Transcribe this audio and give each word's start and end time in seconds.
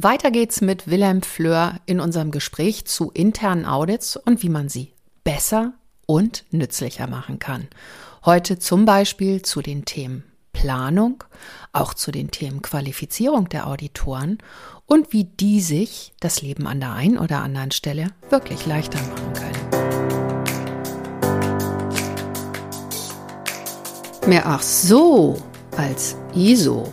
Weiter 0.00 0.30
geht's 0.30 0.60
mit 0.60 0.88
Wilhelm 0.88 1.22
Fleur 1.22 1.80
in 1.84 1.98
unserem 1.98 2.30
Gespräch 2.30 2.84
zu 2.84 3.10
internen 3.10 3.64
Audits 3.64 4.16
und 4.16 4.44
wie 4.44 4.48
man 4.48 4.68
sie 4.68 4.92
besser 5.24 5.72
und 6.06 6.44
nützlicher 6.52 7.08
machen 7.08 7.40
kann. 7.40 7.66
Heute 8.24 8.60
zum 8.60 8.84
Beispiel 8.84 9.42
zu 9.42 9.60
den 9.60 9.86
Themen 9.86 10.22
Planung, 10.52 11.24
auch 11.72 11.94
zu 11.94 12.12
den 12.12 12.30
Themen 12.30 12.62
Qualifizierung 12.62 13.48
der 13.48 13.66
Auditoren 13.66 14.38
und 14.86 15.12
wie 15.12 15.24
die 15.24 15.60
sich 15.60 16.12
das 16.20 16.42
Leben 16.42 16.68
an 16.68 16.78
der 16.78 16.92
einen 16.92 17.18
oder 17.18 17.40
anderen 17.40 17.72
Stelle 17.72 18.12
wirklich 18.30 18.66
leichter 18.66 19.00
machen 19.00 19.32
können. 19.32 19.58
Mehr 24.28 24.46
ach 24.46 24.62
so 24.62 25.42
als 25.76 26.14
ISO. 26.36 26.92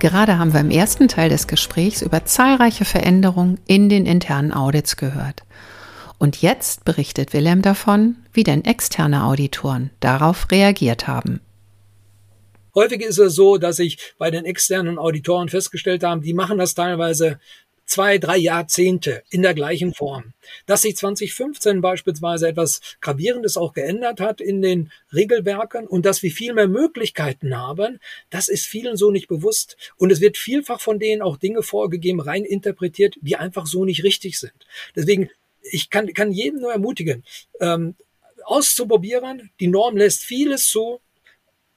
Gerade 0.00 0.38
haben 0.38 0.54
wir 0.54 0.60
im 0.60 0.70
ersten 0.70 1.08
Teil 1.08 1.28
des 1.28 1.46
Gesprächs 1.46 2.00
über 2.00 2.24
zahlreiche 2.24 2.86
Veränderungen 2.86 3.60
in 3.66 3.90
den 3.90 4.06
internen 4.06 4.50
Audits 4.50 4.96
gehört. 4.96 5.42
Und 6.18 6.40
jetzt 6.40 6.86
berichtet 6.86 7.34
Wilhelm 7.34 7.60
davon, 7.60 8.16
wie 8.32 8.42
denn 8.42 8.64
externe 8.64 9.24
Auditoren 9.24 9.90
darauf 10.00 10.50
reagiert 10.50 11.06
haben. 11.06 11.40
Häufig 12.74 13.02
ist 13.02 13.18
es 13.18 13.34
so, 13.34 13.58
dass 13.58 13.78
ich 13.78 14.14
bei 14.16 14.30
den 14.30 14.46
externen 14.46 14.98
Auditoren 14.98 15.50
festgestellt 15.50 16.02
habe, 16.02 16.22
die 16.22 16.34
machen 16.34 16.56
das 16.56 16.74
teilweise 16.74 17.38
zwei, 17.90 18.18
drei 18.18 18.36
Jahrzehnte 18.36 19.24
in 19.30 19.42
der 19.42 19.52
gleichen 19.52 19.92
Form. 19.94 20.32
Dass 20.66 20.82
sich 20.82 20.96
2015 20.96 21.80
beispielsweise 21.80 22.48
etwas 22.48 22.80
Gravierendes 23.00 23.56
auch 23.56 23.72
geändert 23.72 24.20
hat 24.20 24.40
in 24.40 24.62
den 24.62 24.92
Regelwerken 25.12 25.88
und 25.88 26.06
dass 26.06 26.22
wir 26.22 26.30
viel 26.30 26.54
mehr 26.54 26.68
Möglichkeiten 26.68 27.56
haben, 27.56 27.98
das 28.30 28.48
ist 28.48 28.66
vielen 28.66 28.96
so 28.96 29.10
nicht 29.10 29.26
bewusst. 29.26 29.76
Und 29.96 30.12
es 30.12 30.20
wird 30.20 30.38
vielfach 30.38 30.80
von 30.80 31.00
denen 31.00 31.20
auch 31.20 31.36
Dinge 31.36 31.64
vorgegeben, 31.64 32.20
rein 32.20 32.44
interpretiert, 32.44 33.16
die 33.22 33.34
einfach 33.36 33.66
so 33.66 33.84
nicht 33.84 34.04
richtig 34.04 34.38
sind. 34.38 34.52
Deswegen, 34.94 35.28
ich 35.60 35.90
kann, 35.90 36.12
kann 36.14 36.30
jedem 36.30 36.60
nur 36.60 36.72
ermutigen, 36.72 37.24
ähm, 37.60 37.96
auszuprobieren. 38.44 39.50
Die 39.58 39.66
Norm 39.66 39.96
lässt 39.96 40.22
vieles 40.22 40.68
zu, 40.68 41.00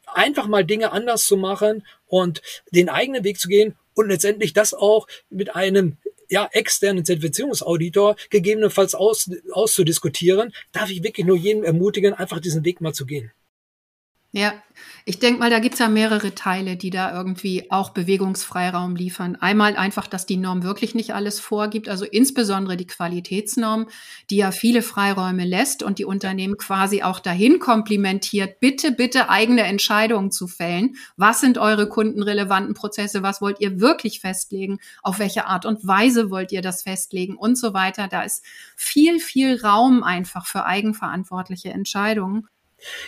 einfach 0.06 0.48
mal 0.48 0.64
Dinge 0.64 0.92
anders 0.92 1.26
zu 1.26 1.38
machen 1.38 1.84
und 2.06 2.44
den 2.72 2.90
eigenen 2.90 3.24
Weg 3.24 3.40
zu 3.40 3.48
gehen 3.48 3.76
und 3.96 4.10
letztendlich 4.10 4.54
das 4.54 4.74
auch 4.74 5.08
mit 5.30 5.56
einem 5.56 5.98
ja, 6.30 6.50
externen 6.52 7.06
Zertifizierungsauditor 7.06 8.16
gegebenenfalls 8.30 8.96
aus, 8.96 9.30
auszudiskutieren, 9.52 10.54
darf 10.72 10.90
ich 10.90 11.04
wirklich 11.04 11.26
nur 11.26 11.38
jedem 11.38 11.64
ermutigen, 11.64 12.14
einfach 12.14 12.40
diesen 12.40 12.66
Weg 12.66 12.82
mal 12.82 12.94
zu 12.94 13.06
gehen. 13.06 13.32
Ja, 14.36 14.54
ich 15.06 15.20
denke 15.20 15.40
mal, 15.40 15.52
da 15.52 15.60
gibt's 15.60 15.78
ja 15.78 15.88
mehrere 15.90 16.34
Teile, 16.34 16.76
die 16.76 16.90
da 16.90 17.16
irgendwie 17.16 17.70
auch 17.70 17.92
Bewegungsfreiraum 17.92 18.96
liefern. 18.96 19.36
Einmal 19.36 19.76
einfach, 19.76 20.08
dass 20.08 20.26
die 20.26 20.38
Norm 20.38 20.64
wirklich 20.64 20.96
nicht 20.96 21.14
alles 21.14 21.40
vorgibt, 21.40 21.88
also 21.88 22.04
insbesondere 22.04 22.76
die 22.76 22.88
Qualitätsnorm, 22.88 23.88
die 24.32 24.38
ja 24.38 24.50
viele 24.50 24.82
Freiräume 24.82 25.46
lässt 25.46 25.84
und 25.84 26.00
die 26.00 26.06
Unternehmen 26.06 26.58
quasi 26.58 27.04
auch 27.04 27.20
dahin 27.20 27.60
komplimentiert, 27.60 28.60
bitte, 28.60 28.92
bitte 28.92 29.30
eigene 29.30 29.66
Entscheidungen 29.66 30.32
zu 30.32 30.48
fällen. 30.48 30.96
Was 31.16 31.40
sind 31.40 31.60
eure 31.60 31.88
kundenrelevanten 31.88 32.74
Prozesse? 32.74 33.22
Was 33.22 33.40
wollt 33.40 33.60
ihr 33.60 33.80
wirklich 33.80 34.20
festlegen? 34.20 34.80
Auf 35.04 35.20
welche 35.20 35.46
Art 35.46 35.68
und 35.68 35.86
Weise 35.86 36.32
wollt 36.32 36.52
ihr 36.52 36.64
das 36.64 36.82
festlegen? 36.82 37.38
Und 37.38 37.56
so 37.56 37.76
weiter. 37.76 38.08
Da 38.08 38.24
ist 38.24 38.44
viel, 38.76 39.20
viel 39.20 39.62
Raum 39.62 40.02
einfach 40.02 40.48
für 40.48 40.66
eigenverantwortliche 40.66 41.70
Entscheidungen. 41.70 42.48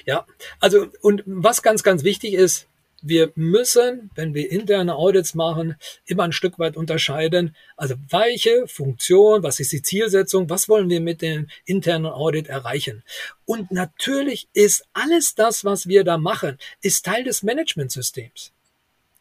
Ja, 0.05 0.25
also 0.59 0.87
und 1.01 1.23
was 1.25 1.61
ganz, 1.61 1.83
ganz 1.83 2.03
wichtig 2.03 2.33
ist, 2.33 2.67
wir 3.07 3.31
müssen, 3.35 4.09
wenn 4.15 4.33
wir 4.33 4.51
interne 4.51 4.95
Audits 4.95 5.35
machen, 5.35 5.75
immer 6.05 6.23
ein 6.23 6.31
Stück 6.31 6.57
weit 6.57 6.75
unterscheiden. 6.75 7.55
Also 7.77 7.95
welche 8.09 8.67
Funktion, 8.67 9.43
was 9.43 9.59
ist 9.59 9.71
die 9.71 9.83
Zielsetzung, 9.83 10.49
was 10.49 10.67
wollen 10.69 10.89
wir 10.89 11.01
mit 11.01 11.21
dem 11.21 11.47
internen 11.65 12.07
Audit 12.07 12.47
erreichen? 12.47 13.03
Und 13.45 13.71
natürlich 13.71 14.47
ist 14.53 14.85
alles 14.93 15.35
das, 15.35 15.63
was 15.63 15.87
wir 15.87 16.03
da 16.03 16.17
machen, 16.17 16.57
ist 16.81 17.05
Teil 17.05 17.23
des 17.23 17.43
Managementsystems. 17.43 18.51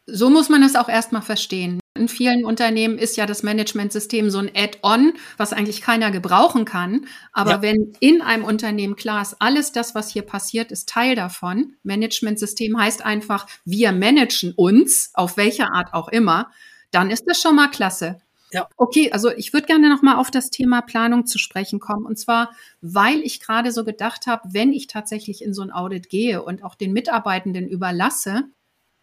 So 0.07 0.29
muss 0.29 0.49
man 0.49 0.63
es 0.63 0.75
auch 0.75 0.89
erstmal 0.89 1.21
verstehen. 1.21 1.79
In 1.97 2.09
vielen 2.09 2.43
Unternehmen 2.43 2.97
ist 2.97 3.15
ja 3.15 3.25
das 3.25 3.41
Managementsystem 3.41 4.29
so 4.29 4.39
ein 4.39 4.51
Add-on, 4.53 5.13
was 5.37 5.53
eigentlich 5.53 5.81
keiner 5.81 6.11
gebrauchen 6.11 6.65
kann. 6.65 7.07
Aber 7.31 7.51
ja. 7.51 7.61
wenn 7.61 7.93
in 8.01 8.21
einem 8.21 8.43
Unternehmen 8.43 8.97
klar 8.97 9.21
ist, 9.21 9.37
alles 9.39 9.71
das, 9.71 9.95
was 9.95 10.09
hier 10.09 10.23
passiert, 10.23 10.73
ist 10.73 10.89
Teil 10.89 11.15
davon. 11.15 11.77
Managementsystem 11.83 12.77
heißt 12.77 13.05
einfach, 13.05 13.47
wir 13.63 13.93
managen 13.93 14.51
uns, 14.57 15.11
auf 15.13 15.37
welche 15.37 15.71
Art 15.71 15.93
auch 15.93 16.09
immer, 16.09 16.51
dann 16.91 17.09
ist 17.09 17.23
das 17.27 17.41
schon 17.41 17.55
mal 17.55 17.69
klasse. 17.69 18.19
Ja. 18.51 18.67
Okay, 18.75 19.13
also 19.13 19.31
ich 19.31 19.53
würde 19.53 19.67
gerne 19.67 19.87
noch 19.87 20.01
mal 20.01 20.15
auf 20.15 20.29
das 20.29 20.49
Thema 20.49 20.81
Planung 20.81 21.25
zu 21.25 21.37
sprechen 21.37 21.79
kommen. 21.79 22.05
Und 22.05 22.19
zwar, 22.19 22.51
weil 22.81 23.21
ich 23.21 23.39
gerade 23.39 23.71
so 23.71 23.85
gedacht 23.85 24.27
habe, 24.27 24.49
wenn 24.51 24.73
ich 24.73 24.87
tatsächlich 24.87 25.41
in 25.41 25.53
so 25.53 25.61
ein 25.61 25.71
Audit 25.71 26.09
gehe 26.09 26.43
und 26.43 26.61
auch 26.61 26.75
den 26.75 26.91
Mitarbeitenden 26.91 27.69
überlasse, 27.69 28.43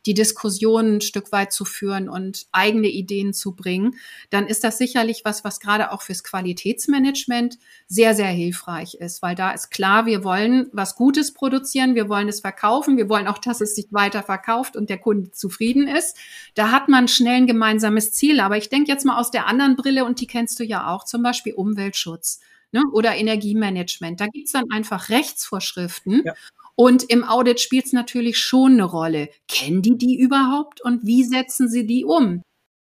die 0.07 0.15
Diskussion 0.15 0.97
ein 0.97 1.01
Stück 1.01 1.33
weit 1.33 1.53
zu 1.53 1.65
führen 1.65 2.09
und 2.09 2.47
eigene 2.53 2.89
Ideen 2.89 3.33
zu 3.33 3.55
bringen, 3.55 3.97
dann 4.31 4.47
ist 4.47 4.65
das 4.65 4.79
sicherlich 4.79 5.25
was, 5.25 5.45
was 5.45 5.61
gerade 5.61 5.93
auch 5.93 6.03
fürs 6.03 6.25
Qualitätsmanagement 6.25 7.59
sehr, 7.87 8.15
sehr 8.15 8.27
hilfreich 8.27 8.95
ist, 8.95 9.23
weil 9.23 9.35
da 9.35 9.51
ist 9.53 9.71
klar, 9.71 10.07
wir 10.07 10.25
wollen 10.25 10.69
was 10.73 10.97
Gutes 10.97 11.33
produzieren, 11.33 11.95
wir 11.95 12.09
wollen 12.09 12.29
es 12.29 12.41
verkaufen, 12.41 12.97
wir 12.97 13.09
wollen 13.09 13.29
auch, 13.29 13.39
dass 13.39 13.61
es 13.61 13.75
sich 13.75 13.87
weiter 13.91 14.23
verkauft 14.23 14.77
und 14.77 14.91
der 14.91 14.99
Kunde 14.99 15.31
zufrieden 15.31 15.89
ist. 15.89 16.17
Da 16.55 16.71
hat 16.71 16.89
man 16.89 17.09
schnell 17.09 17.37
ein 17.37 17.47
gemeinsames 17.47 18.13
Ziel. 18.13 18.41
Aber 18.41 18.57
ich 18.57 18.69
denke 18.69 18.91
jetzt 18.91 19.05
mal 19.05 19.19
aus 19.19 19.31
der 19.31 19.47
anderen 19.47 19.77
Brille 19.77 20.05
und 20.05 20.21
die 20.21 20.27
kennst 20.27 20.59
du 20.61 20.65
ja 20.65 20.89
auch, 20.89 21.05
zum 21.05 21.23
Beispiel 21.23 21.55
Umweltschutz. 21.55 22.41
Ne, 22.75 22.83
oder 22.93 23.15
Energiemanagement. 23.15 24.19
Da 24.19 24.29
gibt's 24.29 24.53
dann 24.53 24.65
einfach 24.71 25.11
Rechtsvorschriften. 25.11 26.23
Ja. 26.25 26.33
Und 26.75 27.05
im 27.05 27.25
Audit 27.25 27.61
spielt 27.61 27.87
es 27.87 27.93
natürlich 27.93 28.39
schon 28.39 28.73
eine 28.73 28.85
Rolle. 28.85 29.29
Kennen 29.49 29.83
die 29.83 29.99
die 29.99 30.19
überhaupt 30.19 30.81
und 30.81 31.07
wie 31.07 31.25
setzen 31.25 31.69
sie 31.69 31.87
die 31.87 32.05
um? 32.05 32.43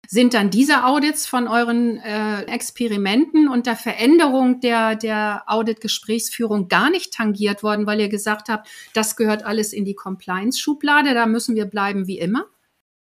Sind 0.09 0.33
dann 0.33 0.49
diese 0.49 0.85
Audits 0.85 1.27
von 1.27 1.47
euren 1.49 1.97
äh, 1.97 2.43
Experimenten 2.43 3.49
und 3.49 3.66
der 3.66 3.75
Veränderung 3.75 4.61
der, 4.61 4.95
der 4.95 5.43
Audit-Gesprächsführung 5.47 6.69
gar 6.69 6.89
nicht 6.89 7.13
tangiert 7.13 7.61
worden, 7.61 7.85
weil 7.85 7.99
ihr 7.99 8.07
gesagt 8.07 8.47
habt, 8.47 8.69
das 8.93 9.17
gehört 9.17 9.43
alles 9.43 9.73
in 9.73 9.83
die 9.83 9.95
Compliance-Schublade, 9.95 11.13
da 11.13 11.25
müssen 11.25 11.55
wir 11.55 11.66
bleiben 11.66 12.07
wie 12.07 12.19
immer? 12.19 12.45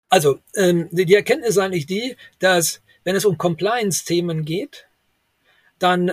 Also 0.09 0.39
ähm, 0.55 0.89
die 0.93 1.13
Erkenntnis 1.13 1.51
ist 1.51 1.59
eigentlich 1.59 1.87
die, 1.87 2.17
dass 2.39 2.81
wenn 3.03 3.17
es 3.17 3.25
um 3.25 3.39
Compliance-Themen 3.39 4.45
geht, 4.45 4.87
dann 5.81 6.13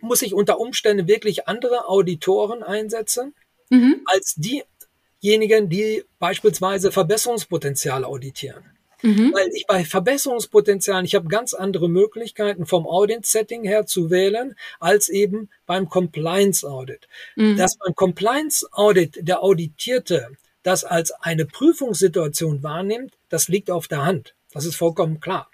muss 0.00 0.22
ich 0.22 0.32
unter 0.32 0.58
Umständen 0.58 1.06
wirklich 1.06 1.46
andere 1.46 1.88
Auditoren 1.88 2.62
einsetzen, 2.62 3.34
mhm. 3.72 4.02
als 4.04 4.36
diejenigen, 4.36 5.68
die 5.68 6.04
beispielsweise 6.18 6.92
Verbesserungspotenzial 6.92 8.04
auditieren. 8.04 8.64
Mhm. 9.02 9.32
Weil 9.34 9.48
ich 9.52 9.66
bei 9.66 9.84
Verbesserungspotenzialen, 9.84 11.04
ich 11.04 11.14
habe 11.14 11.26
ganz 11.26 11.54
andere 11.54 11.88
Möglichkeiten 11.88 12.66
vom 12.66 12.86
Audit-Setting 12.86 13.64
her 13.64 13.84
zu 13.86 14.10
wählen, 14.10 14.54
als 14.78 15.08
eben 15.08 15.50
beim 15.66 15.88
Compliance-Audit. 15.88 17.08
Mhm. 17.34 17.56
Dass 17.56 17.76
beim 17.78 17.94
Compliance-Audit 17.94 19.26
der 19.26 19.42
Auditierte 19.42 20.28
das 20.62 20.84
als 20.84 21.10
eine 21.10 21.44
Prüfungssituation 21.44 22.62
wahrnimmt, 22.62 23.14
das 23.28 23.48
liegt 23.48 23.70
auf 23.70 23.88
der 23.88 24.04
Hand. 24.04 24.34
Das 24.52 24.64
ist 24.64 24.76
vollkommen 24.76 25.18
klar. 25.20 25.50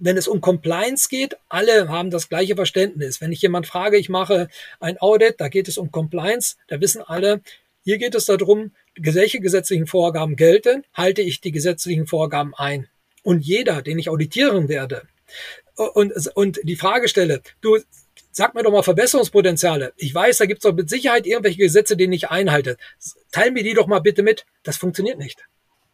Wenn 0.00 0.16
es 0.16 0.28
um 0.28 0.40
Compliance 0.40 1.08
geht, 1.08 1.36
alle 1.48 1.88
haben 1.88 2.10
das 2.10 2.28
gleiche 2.28 2.56
Verständnis. 2.56 3.20
Wenn 3.20 3.32
ich 3.32 3.42
jemand 3.42 3.66
frage, 3.66 3.96
ich 3.96 4.08
mache 4.08 4.48
ein 4.80 4.98
Audit, 4.98 5.36
da 5.38 5.48
geht 5.48 5.68
es 5.68 5.78
um 5.78 5.90
Compliance, 5.90 6.56
da 6.68 6.80
wissen 6.80 7.02
alle, 7.02 7.40
hier 7.84 7.98
geht 7.98 8.14
es 8.14 8.26
darum, 8.26 8.72
welche 8.96 9.40
gesetzlichen 9.40 9.86
Vorgaben 9.86 10.36
gelten, 10.36 10.84
halte 10.92 11.22
ich 11.22 11.40
die 11.40 11.52
gesetzlichen 11.52 12.06
Vorgaben 12.06 12.54
ein. 12.54 12.88
Und 13.22 13.44
jeder, 13.44 13.82
den 13.82 13.98
ich 13.98 14.08
auditieren 14.08 14.68
werde, 14.68 15.02
und, 15.76 16.12
und 16.34 16.58
die 16.64 16.76
Frage 16.76 17.08
stelle, 17.08 17.42
du, 17.60 17.78
sag 18.32 18.54
mir 18.54 18.62
doch 18.62 18.72
mal 18.72 18.82
Verbesserungspotenziale. 18.82 19.92
Ich 19.96 20.14
weiß, 20.14 20.38
da 20.38 20.46
gibt 20.46 20.58
es 20.58 20.62
doch 20.68 20.74
mit 20.74 20.90
Sicherheit 20.90 21.26
irgendwelche 21.26 21.58
Gesetze, 21.58 21.96
die 21.96 22.08
nicht 22.08 22.30
einhalte. 22.30 22.76
Teil 23.30 23.52
mir 23.52 23.62
die 23.62 23.74
doch 23.74 23.86
mal 23.86 24.00
bitte 24.00 24.22
mit. 24.22 24.44
Das 24.62 24.76
funktioniert 24.76 25.18
nicht. 25.18 25.46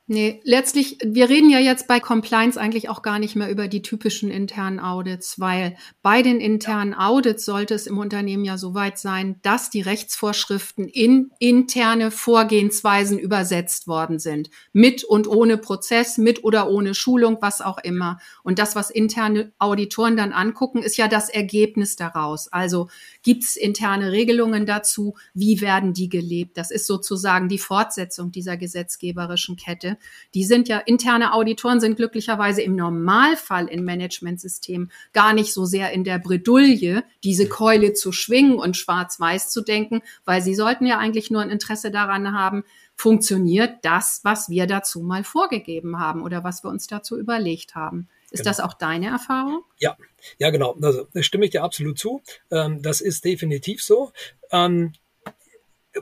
Nee, 0.06 0.43
letztlich, 0.45 0.99
wir 1.03 1.31
reden 1.31 1.49
ja 1.49 1.59
jetzt 1.59 1.89
bei 1.89 1.99
Compliance 1.99 2.61
eigentlich 2.61 2.91
auch 2.91 3.01
gar 3.01 3.19
nicht 3.19 3.37
mehr 3.37 3.49
über 3.49 3.69
die 3.69 3.81
typischen 3.81 4.31
internen 4.31 4.79
Audits, 4.79 5.41
weil 5.41 5.79
bei 6.03 6.21
den 6.21 6.41
internen 6.41 6.93
Audits 6.93 7.47
sollte 7.47 7.73
es 7.73 7.87
im 7.87 7.97
Unternehmen 7.97 8.45
ja 8.45 8.59
so 8.59 8.75
weit 8.75 8.99
sein, 8.99 9.37
dass 9.41 9.71
die 9.71 9.81
Rechtsvorschriften 9.81 10.89
in 10.89 11.31
interne 11.39 12.11
Vorgehensweisen 12.11 13.19
übersetzt 13.19 13.87
worden 13.87 14.19
sind. 14.19 14.51
Mit 14.75 15.05
und 15.05 15.27
ohne 15.27 15.56
Prozess, 15.56 16.19
mit 16.19 16.45
oder 16.45 16.69
ohne 16.69 16.95
Schulung, 16.95 17.39
was 17.41 17.62
auch 17.62 17.79
immer. 17.79 18.19
Und 18.43 18.59
das, 18.59 18.77
was 18.77 18.91
interne 18.91 19.55
Auditoren 19.59 20.19
dann 20.19 20.35
angucken, 20.35 20.83
ist 20.83 20.99
ja 20.99 21.09
das 21.09 21.31
Ergebnis 21.31 21.97
daraus. 21.97 22.53
Also 22.53 22.91
gibt 23.23 23.45
es 23.45 23.57
interne 23.57 24.12
Regelungen 24.12 24.67
dazu? 24.67 25.15
Wie 25.33 25.62
werden 25.62 25.95
die 25.95 26.11
gelebt? 26.11 26.59
Das 26.59 26.71
ist 26.71 26.87
sozusagen 26.87 27.49
die 27.49 27.59
Fortsetzung 27.59 28.33
dieser 28.33 28.59
gesetzgeberischen 28.59 29.57
Kette 29.57 29.94
die 30.35 30.44
sind 30.44 30.69
ja, 30.69 30.79
interne 30.79 31.32
Auditoren 31.32 31.81
sind 31.81 31.96
glücklicherweise 31.96 32.62
im 32.62 32.76
Normalfall 32.76 33.69
in 33.69 33.85
Managementsystemen 33.85 34.91
gar 35.12 35.32
nicht 35.32 35.52
so 35.52 35.64
sehr 35.64 35.93
in 35.93 36.05
der 36.05 36.19
Bredouille, 36.19 37.05
diese 37.23 37.49
Keule 37.49 37.93
zu 37.93 38.12
schwingen 38.12 38.58
und 38.58 38.76
schwarz-weiß 38.76 39.50
zu 39.50 39.62
denken, 39.62 40.02
weil 40.25 40.43
sie 40.43 40.55
sollten 40.55 40.87
ja 40.87 40.99
eigentlich 40.99 41.31
nur 41.31 41.43
ein 41.43 41.50
Interesse 41.50 41.91
daran 41.91 42.32
haben, 42.32 42.64
funktioniert 42.96 43.79
das, 43.82 44.20
was 44.23 44.49
wir 44.49 44.67
dazu 44.67 45.00
mal 45.00 45.25
vorgegeben 45.25 45.99
haben 45.99 46.23
oder 46.23 46.44
was 46.44 46.62
wir 46.64 46.70
uns 46.70 46.87
dazu 46.87 47.19
überlegt 47.19 47.75
haben. 47.75 48.08
Ist 48.31 48.40
genau. 48.40 48.50
das 48.50 48.61
auch 48.61 48.75
deine 48.75 49.08
Erfahrung? 49.08 49.62
Ja, 49.79 49.97
ja, 50.38 50.50
genau. 50.50 50.76
Also 50.81 51.06
da 51.12 51.23
stimme 51.23 51.44
ich 51.44 51.52
dir 51.52 51.62
absolut 51.62 51.99
zu. 51.99 52.23
Ähm, 52.50 52.82
das 52.82 53.00
ist 53.00 53.25
definitiv 53.25 53.82
so. 53.82 54.12
Ähm, 54.50 54.93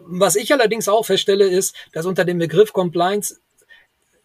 was 0.00 0.36
ich 0.36 0.52
allerdings 0.52 0.88
auch 0.88 1.04
feststelle, 1.04 1.46
ist, 1.46 1.76
dass 1.92 2.06
unter 2.06 2.24
dem 2.24 2.38
Begriff 2.38 2.72
Compliance 2.72 3.40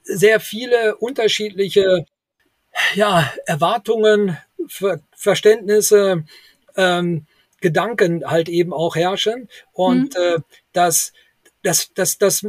sehr 0.07 0.39
viele 0.39 0.95
unterschiedliche 0.95 2.05
ja, 2.95 3.31
Erwartungen, 3.45 4.37
Ver 4.67 4.99
Verständnisse, 5.15 6.25
ähm, 6.75 7.25
Gedanken 7.61 8.29
halt 8.29 8.49
eben 8.49 8.73
auch 8.73 8.95
herrschen 8.95 9.49
und 9.73 10.15
mhm. 10.15 10.21
äh, 10.21 10.39
dass 10.73 11.13
das, 11.63 11.91
das, 11.93 12.17
das 12.17 12.45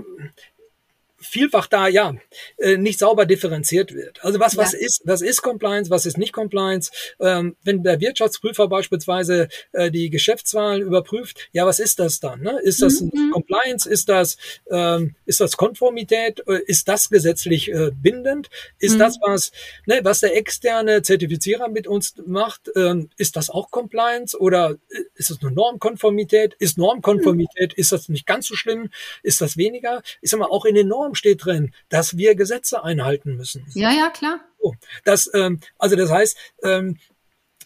vielfach 1.20 1.66
da 1.66 1.88
ja 1.88 2.14
äh, 2.58 2.76
nicht 2.76 2.98
sauber 2.98 3.26
differenziert 3.26 3.92
wird. 3.94 4.24
Also 4.24 4.38
was 4.40 4.54
ja. 4.54 4.62
was 4.62 4.74
ist 4.74 5.02
was 5.04 5.20
ist 5.20 5.42
Compliance, 5.42 5.90
was 5.90 6.06
ist 6.06 6.16
nicht 6.16 6.32
Compliance? 6.32 6.90
Ähm, 7.20 7.56
wenn 7.64 7.82
der 7.82 8.00
Wirtschaftsprüfer 8.00 8.68
beispielsweise 8.68 9.48
äh, 9.72 9.90
die 9.90 10.10
Geschäftszahlen 10.10 10.82
überprüft, 10.82 11.48
ja 11.52 11.66
was 11.66 11.80
ist 11.80 11.98
das 11.98 12.20
dann? 12.20 12.40
Ne? 12.40 12.58
Ist 12.62 12.82
das 12.82 13.00
mhm. 13.00 13.32
Compliance? 13.32 13.88
Ist 13.88 14.08
das 14.08 14.36
ähm, 14.70 15.16
ist 15.26 15.40
das 15.40 15.56
Konformität? 15.56 16.42
Äh, 16.46 16.60
ist 16.66 16.88
das 16.88 17.10
gesetzlich 17.10 17.72
äh, 17.72 17.90
bindend? 17.90 18.48
Ist 18.78 18.94
mhm. 18.94 19.00
das 19.00 19.18
was 19.20 19.52
ne, 19.86 20.00
was 20.02 20.20
der 20.20 20.36
externe 20.36 21.02
Zertifizierer 21.02 21.68
mit 21.68 21.86
uns 21.88 22.14
macht? 22.26 22.70
Ähm, 22.76 23.10
ist 23.16 23.36
das 23.36 23.50
auch 23.50 23.70
Compliance 23.70 24.38
oder 24.38 24.76
äh, 24.90 25.02
ist 25.16 25.30
das 25.30 25.40
nur 25.42 25.50
Normkonformität? 25.50 26.54
Ist 26.58 26.78
Normkonformität? 26.78 27.72
Mhm. 27.72 27.80
Ist 27.80 27.92
das 27.92 28.08
nicht 28.08 28.26
ganz 28.26 28.46
so 28.46 28.54
schlimm? 28.54 28.90
Ist 29.24 29.40
das 29.40 29.56
weniger? 29.56 30.02
Ist 30.20 30.32
immer 30.32 30.50
auch 30.50 30.64
in 30.64 30.76
den 30.76 30.86
Normen 30.86 31.07
Norm 31.08 31.14
steht 31.14 31.44
drin, 31.44 31.72
dass 31.88 32.16
wir 32.16 32.34
Gesetze 32.34 32.84
einhalten 32.84 33.36
müssen. 33.36 33.66
Ja, 33.74 33.90
ja, 33.90 34.10
klar. 34.10 34.40
So, 34.60 34.74
das, 35.04 35.30
ähm, 35.34 35.60
also 35.78 35.96
das 35.96 36.10
heißt, 36.10 36.36
ähm, 36.62 36.98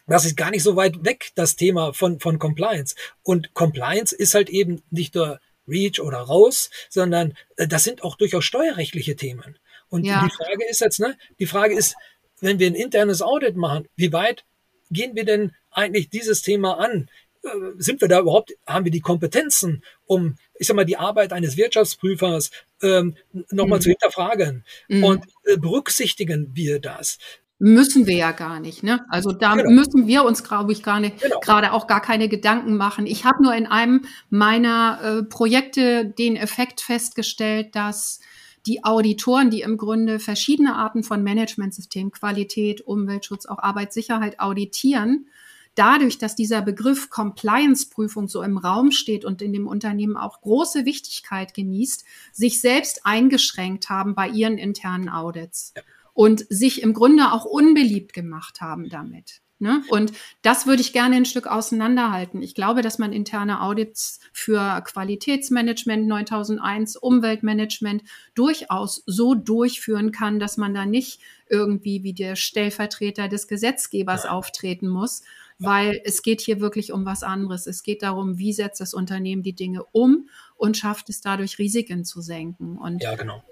das 0.06 0.24
ist 0.24 0.36
gar 0.36 0.50
nicht 0.50 0.62
so 0.62 0.76
weit 0.76 1.04
weg, 1.04 1.30
das 1.34 1.56
Thema 1.56 1.92
von, 1.92 2.20
von 2.20 2.38
Compliance. 2.38 2.94
Und 3.22 3.54
Compliance 3.54 4.14
ist 4.14 4.34
halt 4.34 4.48
eben 4.50 4.82
nicht 4.90 5.14
nur 5.14 5.40
Reach 5.66 6.00
oder 6.00 6.18
raus, 6.18 6.70
sondern 6.88 7.34
äh, 7.56 7.66
das 7.66 7.84
sind 7.84 8.02
auch 8.02 8.16
durchaus 8.16 8.44
steuerrechtliche 8.44 9.16
Themen. 9.16 9.58
Und 9.88 10.04
ja. 10.04 10.24
die 10.24 10.34
Frage 10.34 10.64
ist 10.68 10.80
jetzt, 10.80 11.00
ne, 11.00 11.16
die 11.38 11.46
Frage 11.46 11.74
ist, 11.74 11.94
wenn 12.40 12.58
wir 12.58 12.66
ein 12.66 12.74
internes 12.74 13.22
Audit 13.22 13.56
machen, 13.56 13.88
wie 13.96 14.12
weit 14.12 14.44
gehen 14.90 15.14
wir 15.16 15.24
denn 15.24 15.52
eigentlich 15.70 16.10
dieses 16.10 16.42
Thema 16.42 16.78
an? 16.78 17.08
Äh, 17.42 17.48
sind 17.78 18.00
wir 18.00 18.08
da 18.08 18.20
überhaupt, 18.20 18.54
haben 18.66 18.84
wir 18.84 18.92
die 18.92 19.00
Kompetenzen, 19.00 19.82
um, 20.06 20.36
ich 20.58 20.66
sag 20.66 20.76
mal, 20.76 20.84
die 20.84 20.96
Arbeit 20.96 21.32
eines 21.32 21.56
Wirtschaftsprüfers 21.56 22.50
ähm, 22.82 23.16
nochmal 23.50 23.78
mhm. 23.78 23.82
zu 23.82 23.88
hinterfragen? 23.90 24.64
Mhm. 24.88 25.04
Und 25.04 25.24
äh, 25.44 25.56
berücksichtigen 25.56 26.50
wir 26.54 26.80
das? 26.80 27.18
Müssen 27.64 28.08
wir 28.08 28.16
ja 28.16 28.32
gar 28.32 28.58
nicht, 28.58 28.82
ne? 28.82 29.04
Also 29.08 29.30
da 29.30 29.54
genau. 29.54 29.70
müssen 29.70 30.08
wir 30.08 30.24
uns, 30.24 30.42
glaube 30.42 30.72
ich, 30.72 30.82
gar 30.82 30.98
nicht, 30.98 31.20
genau. 31.20 31.38
gerade 31.38 31.72
auch 31.72 31.86
gar 31.86 32.02
keine 32.02 32.28
Gedanken 32.28 32.76
machen. 32.76 33.06
Ich 33.06 33.24
habe 33.24 33.40
nur 33.40 33.54
in 33.54 33.66
einem 33.66 34.04
meiner 34.30 35.00
äh, 35.00 35.22
Projekte 35.22 36.06
den 36.06 36.34
Effekt 36.34 36.80
festgestellt, 36.80 37.76
dass 37.76 38.18
die 38.66 38.82
Auditoren, 38.82 39.50
die 39.50 39.60
im 39.60 39.76
Grunde 39.76 40.18
verschiedene 40.18 40.74
Arten 40.74 41.04
von 41.04 41.22
Managementsystemen, 41.22 42.10
Qualität, 42.10 42.80
Umweltschutz, 42.80 43.46
auch 43.46 43.58
Arbeitssicherheit 43.58 44.40
auditieren, 44.40 45.26
dadurch, 45.74 46.18
dass 46.18 46.34
dieser 46.34 46.62
Begriff 46.62 47.10
Compliance-Prüfung 47.10 48.28
so 48.28 48.42
im 48.42 48.58
Raum 48.58 48.90
steht 48.90 49.24
und 49.24 49.42
in 49.42 49.52
dem 49.52 49.66
Unternehmen 49.66 50.16
auch 50.16 50.40
große 50.40 50.84
Wichtigkeit 50.84 51.54
genießt, 51.54 52.04
sich 52.32 52.60
selbst 52.60 53.06
eingeschränkt 53.06 53.88
haben 53.88 54.14
bei 54.14 54.28
ihren 54.28 54.58
internen 54.58 55.08
Audits 55.08 55.74
und 56.14 56.46
sich 56.48 56.82
im 56.82 56.92
Grunde 56.92 57.32
auch 57.32 57.44
unbeliebt 57.44 58.12
gemacht 58.12 58.60
haben 58.60 58.88
damit. 58.88 59.40
Ne? 59.62 59.84
Und 59.90 60.12
das 60.42 60.66
würde 60.66 60.82
ich 60.82 60.92
gerne 60.92 61.14
ein 61.14 61.24
Stück 61.24 61.46
auseinanderhalten. 61.46 62.42
Ich 62.42 62.56
glaube, 62.56 62.82
dass 62.82 62.98
man 62.98 63.12
interne 63.12 63.62
Audits 63.62 64.18
für 64.32 64.82
Qualitätsmanagement 64.84 66.08
9001, 66.08 66.96
Umweltmanagement 66.96 68.02
durchaus 68.34 69.04
so 69.06 69.36
durchführen 69.36 70.10
kann, 70.10 70.40
dass 70.40 70.56
man 70.56 70.74
da 70.74 70.84
nicht 70.84 71.20
irgendwie 71.48 72.02
wie 72.02 72.12
der 72.12 72.34
Stellvertreter 72.34 73.28
des 73.28 73.46
Gesetzgebers 73.46 74.26
auftreten 74.26 74.88
muss, 74.88 75.22
weil 75.62 76.00
es 76.04 76.22
geht 76.22 76.40
hier 76.40 76.60
wirklich 76.60 76.92
um 76.92 77.04
was 77.04 77.22
anderes. 77.22 77.66
Es 77.66 77.82
geht 77.82 78.02
darum, 78.02 78.38
wie 78.38 78.52
setzt 78.52 78.80
das 78.80 78.94
Unternehmen 78.94 79.42
die 79.42 79.54
Dinge 79.54 79.84
um 79.92 80.28
und 80.56 80.76
schafft 80.76 81.08
es 81.08 81.20
dadurch 81.20 81.58
Risiken 81.58 82.04
zu 82.04 82.20
senken. 82.20 82.78
Und 82.78 83.02
ja, 83.02 83.14
genau. 83.14 83.42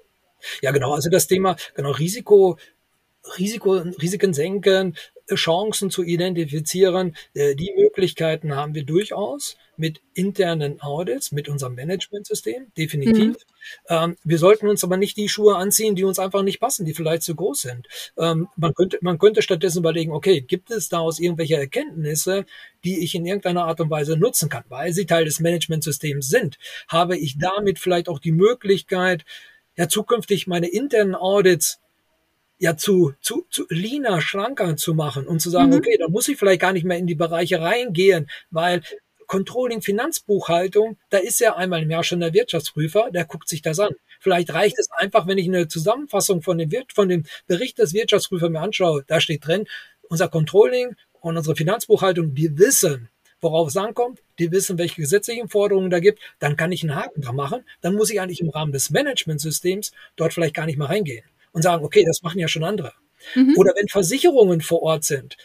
Ja, 0.63 0.71
genau. 0.71 0.95
Also 0.95 1.11
das 1.11 1.27
Thema, 1.27 1.57
genau, 1.75 1.91
Risiko, 1.91 2.59
Risiko, 3.39 3.75
Risiken 3.75 4.33
senken, 4.33 4.97
Chancen 5.35 5.91
zu 5.91 6.03
identifizieren. 6.03 7.17
Äh, 7.35 7.55
die 7.55 7.73
Möglichkeiten 7.77 8.55
haben 8.55 8.75
wir 8.75 8.85
durchaus 8.85 9.57
mit 9.77 10.01
internen 10.15 10.81
Audits, 10.81 11.33
mit 11.33 11.49
unserem 11.49 11.75
Managementsystem, 11.75 12.73
definitiv. 12.77 13.29
Mhm. 13.29 13.37
Ähm, 13.89 14.17
wir 14.25 14.39
sollten 14.39 14.69
uns 14.69 14.85
aber 14.85 14.97
nicht 14.97 15.17
die 15.17 15.29
Schuhe 15.29 15.57
anziehen, 15.57 15.95
die 15.95 16.05
uns 16.05 16.19
einfach 16.19 16.43
nicht 16.43 16.61
passen, 16.61 16.85
die 16.85 16.95
vielleicht 16.95 17.23
zu 17.23 17.35
groß 17.35 17.61
sind. 17.61 17.89
Ähm, 18.19 18.49
man, 18.57 18.75
könnte, 18.75 18.99
man 19.03 19.19
könnte 19.19 19.43
stattdessen 19.43 19.79
überlegen, 19.79 20.13
okay, 20.13 20.41
gibt 20.41 20.71
es 20.71 20.89
daraus 20.89 21.19
irgendwelche 21.19 21.57
Erkenntnisse, 21.57 22.45
die 22.85 23.03
ich 23.03 23.15
in 23.15 23.27
irgendeiner 23.27 23.65
Art 23.65 23.81
und 23.81 23.91
Weise 23.91 24.17
nutzen 24.17 24.49
kann, 24.49 24.65
weil 24.69 24.93
sie 24.93 25.07
Teil 25.07 25.25
des 25.25 25.41
Managementsystems 25.41 26.29
sind? 26.29 26.59
Habe 26.89 27.17
ich 27.17 27.39
damit 27.39 27.79
vielleicht 27.79 28.09
auch 28.09 28.19
die 28.19 28.33
Möglichkeit, 28.33 29.25
ja 29.77 29.89
zukünftig 29.89 30.47
meine 30.47 30.69
internen 30.69 31.15
Audits 31.15 31.81
ja 32.59 32.77
zu, 32.77 33.15
zu, 33.23 33.47
zu 33.51 33.65
leaner, 33.71 34.21
schlanker 34.21 34.77
zu 34.77 34.95
machen 34.95 35.27
und 35.27 35.41
zu 35.41 35.49
sagen, 35.49 35.71
mhm. 35.71 35.79
okay, 35.79 35.97
da 35.99 36.09
muss 36.09 36.29
ich 36.29 36.37
vielleicht 36.37 36.61
gar 36.61 36.75
nicht 36.75 36.85
mehr 36.85 36.99
in 36.99 37.07
die 37.07 37.15
Bereiche 37.15 37.61
reingehen, 37.61 38.29
weil 38.51 38.83
Controlling 39.31 39.81
Finanzbuchhaltung, 39.81 40.97
da 41.09 41.19
ist 41.19 41.39
ja 41.39 41.55
einmal 41.55 41.85
im 41.85 41.91
Jahr 41.91 42.03
schon 42.03 42.19
der 42.19 42.35
Wirtschaftsprüfer, 42.35 43.13
der 43.13 43.27
guckt 43.27 43.49
sich 43.49 43.63
das 43.63 43.79
an. 43.79 43.95
Vielleicht 44.19 44.53
reicht 44.53 44.77
es 44.77 44.91
einfach, 44.91 45.29
wenn 45.29 45.39
ich 45.39 45.47
eine 45.47 45.69
Zusammenfassung 45.69 46.43
von 46.43 46.59
dem, 46.59 46.69
von 46.93 47.09
dem 47.09 47.23
Bericht 47.47 47.79
des 47.79 47.95
Wirtschaftsprüfers 47.95 48.51
mir 48.51 48.61
anschaue, 48.61 49.05
da 49.07 49.21
steht 49.21 49.47
drin, 49.47 49.67
unser 50.09 50.27
Controlling 50.27 50.97
und 51.21 51.37
unsere 51.37 51.55
Finanzbuchhaltung, 51.55 52.35
die 52.35 52.59
wissen, 52.59 53.09
worauf 53.41 53.69
es 53.69 53.77
ankommt, 53.77 54.21
die 54.41 54.51
wissen, 54.51 54.79
welche 54.79 55.01
gesetzlichen 55.01 55.49
Forderungen 55.49 55.91
da 55.91 56.01
gibt, 56.01 56.19
dann 56.41 56.57
kann 56.57 56.73
ich 56.73 56.83
einen 56.83 56.97
Haken 56.97 57.23
da 57.23 57.31
machen, 57.31 57.65
dann 57.83 57.95
muss 57.95 58.11
ich 58.11 58.21
eigentlich 58.21 58.41
im 58.41 58.49
Rahmen 58.49 58.73
des 58.73 58.91
Managementsystems 58.91 59.93
dort 60.17 60.35
vielleicht 60.35 60.57
gar 60.57 60.67
nicht 60.67 60.77
mehr 60.77 60.89
reingehen 60.89 61.25
und 61.53 61.63
sagen, 61.63 61.85
okay, 61.85 62.03
das 62.05 62.23
machen 62.23 62.41
ja 62.41 62.49
schon 62.49 62.65
andere. 62.65 62.95
Mhm. 63.37 63.55
Oder 63.57 63.75
wenn 63.77 63.87
Versicherungen 63.87 64.61
vor 64.61 64.83
Ort 64.83 65.05
sind. 65.05 65.37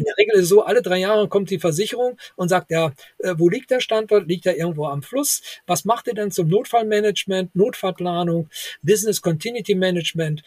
In 0.00 0.06
der 0.06 0.16
Regel 0.16 0.36
ist 0.36 0.44
es 0.44 0.48
so, 0.48 0.62
alle 0.62 0.80
drei 0.80 0.96
Jahre 0.96 1.28
kommt 1.28 1.50
die 1.50 1.58
Versicherung 1.58 2.16
und 2.34 2.48
sagt, 2.48 2.70
ja, 2.70 2.92
äh, 3.18 3.34
wo 3.36 3.50
liegt 3.50 3.70
der 3.70 3.80
Standort? 3.80 4.26
Liegt 4.26 4.46
er 4.46 4.56
irgendwo 4.56 4.86
am 4.86 5.02
Fluss? 5.02 5.42
Was 5.66 5.84
macht 5.84 6.06
ihr 6.06 6.14
denn 6.14 6.30
zum 6.30 6.48
Notfallmanagement, 6.48 7.54
Notfallplanung, 7.54 8.48
Business 8.82 9.20
Continuity 9.20 9.74
Management? 9.74 10.42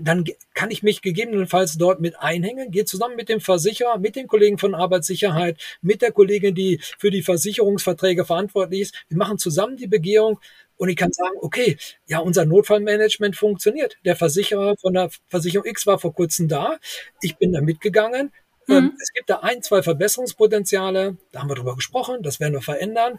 dann 0.00 0.24
kann 0.54 0.70
ich 0.70 0.84
mich 0.84 1.02
gegebenenfalls 1.02 1.76
dort 1.76 2.00
mit 2.00 2.16
einhängen, 2.16 2.70
gehe 2.70 2.84
zusammen 2.84 3.16
mit 3.16 3.28
dem 3.28 3.40
Versicherer, 3.40 3.98
mit 3.98 4.14
den 4.14 4.28
Kollegen 4.28 4.56
von 4.56 4.72
Arbeitssicherheit, 4.72 5.60
mit 5.82 6.00
der 6.00 6.12
Kollegin, 6.12 6.54
die 6.54 6.78
für 6.96 7.10
die 7.10 7.22
Versicherungsverträge 7.22 8.24
verantwortlich 8.24 8.82
ist. 8.82 8.94
Wir 9.08 9.18
machen 9.18 9.38
zusammen 9.38 9.76
die 9.76 9.88
Begehung 9.88 10.38
und 10.76 10.88
ich 10.88 10.96
kann 10.96 11.12
sagen, 11.12 11.34
okay, 11.40 11.76
ja, 12.06 12.20
unser 12.20 12.46
Notfallmanagement 12.46 13.36
funktioniert. 13.36 13.98
Der 14.04 14.16
Versicherer 14.16 14.76
von 14.76 14.94
der 14.94 15.10
Versicherung 15.26 15.66
X 15.66 15.86
war 15.86 15.98
vor 15.98 16.14
kurzem 16.14 16.48
da. 16.48 16.78
Ich 17.20 17.36
bin 17.36 17.52
da 17.52 17.60
mitgegangen. 17.60 18.32
Mhm. 18.70 18.92
Es 19.00 19.12
gibt 19.12 19.30
da 19.30 19.40
ein, 19.40 19.62
zwei 19.62 19.82
Verbesserungspotenziale, 19.82 21.16
da 21.32 21.40
haben 21.40 21.48
wir 21.48 21.56
drüber 21.56 21.76
gesprochen, 21.76 22.22
das 22.22 22.40
werden 22.40 22.54
wir 22.54 22.62
verändern 22.62 23.18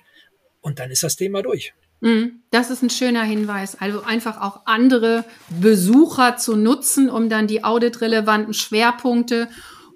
und 0.62 0.80
dann 0.80 0.92
ist 0.92 1.04
das 1.04 1.16
Thema 1.16 1.42
durch. 1.42 1.74
Mhm. 2.02 2.42
Das 2.50 2.70
ist 2.70 2.82
ein 2.82 2.90
schöner 2.90 3.24
Hinweis. 3.24 3.80
Also 3.80 4.04
einfach 4.04 4.42
auch 4.42 4.62
andere 4.66 5.24
Besucher 5.62 6.38
zu 6.38 6.56
nutzen, 6.56 7.10
um 7.10 7.30
dann 7.30 7.48
die 7.48 7.64
auditrelevanten 7.64 8.54
Schwerpunkte 8.54 9.48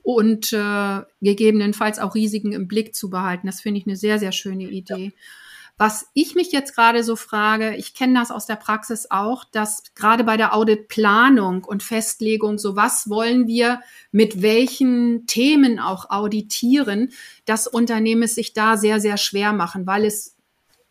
und 0.03 0.53
äh, 0.53 1.01
gegebenenfalls 1.21 1.97
auch 1.97 2.13
Risiken 2.13 2.51
im 2.51 2.67
Blick 2.67 2.95
zu 2.95 3.09
behalten. 3.09 3.47
Das 3.47 3.61
finde 3.61 3.79
ich 3.79 3.87
eine 3.87 3.95
sehr, 3.95 4.19
sehr 4.19 4.31
schöne 4.31 4.65
Idee. 4.65 5.05
Ja. 5.05 5.21
Was 5.77 6.07
ich 6.13 6.35
mich 6.35 6.53
jetzt 6.53 6.73
gerade 6.73 7.03
so 7.03 7.17
frage, 7.17 7.75
ich 7.75 7.93
kenne 7.93 8.17
das 8.17 8.31
aus 8.31 8.45
der 8.45 8.55
Praxis 8.55 9.07
auch, 9.09 9.43
dass 9.43 9.83
gerade 9.93 10.23
bei 10.23 10.37
der 10.37 10.55
Auditplanung 10.55 11.65
und 11.65 11.83
Festlegung, 11.83 12.57
so 12.57 12.77
was 12.77 13.09
wollen 13.09 13.45
wir 13.47 13.81
mit 14.11 14.41
welchen 14.41 15.27
Themen 15.27 15.79
auch 15.79 16.09
auditieren, 16.09 17.11
dass 17.43 17.67
Unternehmen 17.67 18.23
es 18.23 18.35
sich 18.35 18.53
da 18.53 18.77
sehr, 18.77 19.01
sehr 19.01 19.17
schwer 19.17 19.51
machen, 19.51 19.85
weil 19.85 20.05
es 20.05 20.35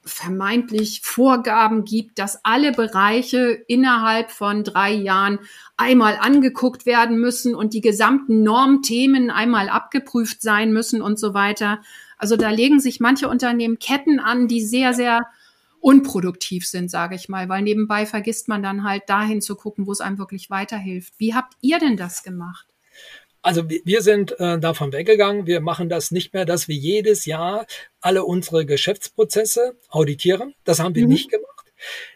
vermeintlich 0.04 1.00
Vorgaben 1.02 1.86
gibt, 1.86 2.18
dass 2.18 2.44
alle 2.44 2.72
Bereiche 2.72 3.64
innerhalb 3.66 4.30
von 4.30 4.64
drei 4.64 4.92
Jahren 4.92 5.38
einmal 5.78 6.18
angeguckt 6.20 6.84
werden 6.84 7.18
müssen 7.18 7.54
und 7.54 7.72
die 7.72 7.80
gesamten 7.80 8.42
Normthemen 8.42 9.30
einmal 9.30 9.70
abgeprüft 9.70 10.42
sein 10.42 10.72
müssen 10.74 11.00
und 11.00 11.18
so 11.18 11.32
weiter. 11.32 11.80
Also 12.24 12.38
da 12.38 12.48
legen 12.48 12.80
sich 12.80 13.00
manche 13.00 13.28
Unternehmen 13.28 13.78
Ketten 13.78 14.18
an, 14.18 14.48
die 14.48 14.64
sehr, 14.64 14.94
sehr 14.94 15.26
unproduktiv 15.80 16.66
sind, 16.66 16.90
sage 16.90 17.16
ich 17.16 17.28
mal, 17.28 17.50
weil 17.50 17.60
nebenbei 17.60 18.06
vergisst 18.06 18.48
man 18.48 18.62
dann 18.62 18.82
halt 18.82 19.02
dahin 19.08 19.42
zu 19.42 19.56
gucken, 19.56 19.86
wo 19.86 19.92
es 19.92 20.00
einem 20.00 20.16
wirklich 20.16 20.48
weiterhilft. 20.48 21.12
Wie 21.18 21.34
habt 21.34 21.52
ihr 21.60 21.78
denn 21.78 21.98
das 21.98 22.22
gemacht? 22.22 22.66
Also 23.42 23.68
wir 23.68 24.00
sind 24.00 24.40
äh, 24.40 24.58
davon 24.58 24.94
weggegangen. 24.94 25.46
Wir 25.46 25.60
machen 25.60 25.90
das 25.90 26.12
nicht 26.12 26.32
mehr, 26.32 26.46
dass 26.46 26.66
wir 26.66 26.76
jedes 26.76 27.26
Jahr 27.26 27.66
alle 28.00 28.24
unsere 28.24 28.64
Geschäftsprozesse 28.64 29.76
auditieren. 29.90 30.54
Das 30.64 30.80
haben 30.80 30.94
wir 30.94 31.02
mhm. 31.02 31.10
nicht 31.10 31.30
gemacht. 31.30 31.66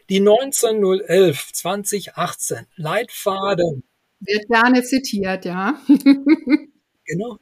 Die 0.08 0.20
19011 0.20 1.52
2018 1.52 2.66
Leitfaden 2.76 3.84
wird 4.20 4.48
gerne 4.48 4.82
zitiert, 4.82 5.44
ja. 5.44 5.78
Genau. 7.08 7.38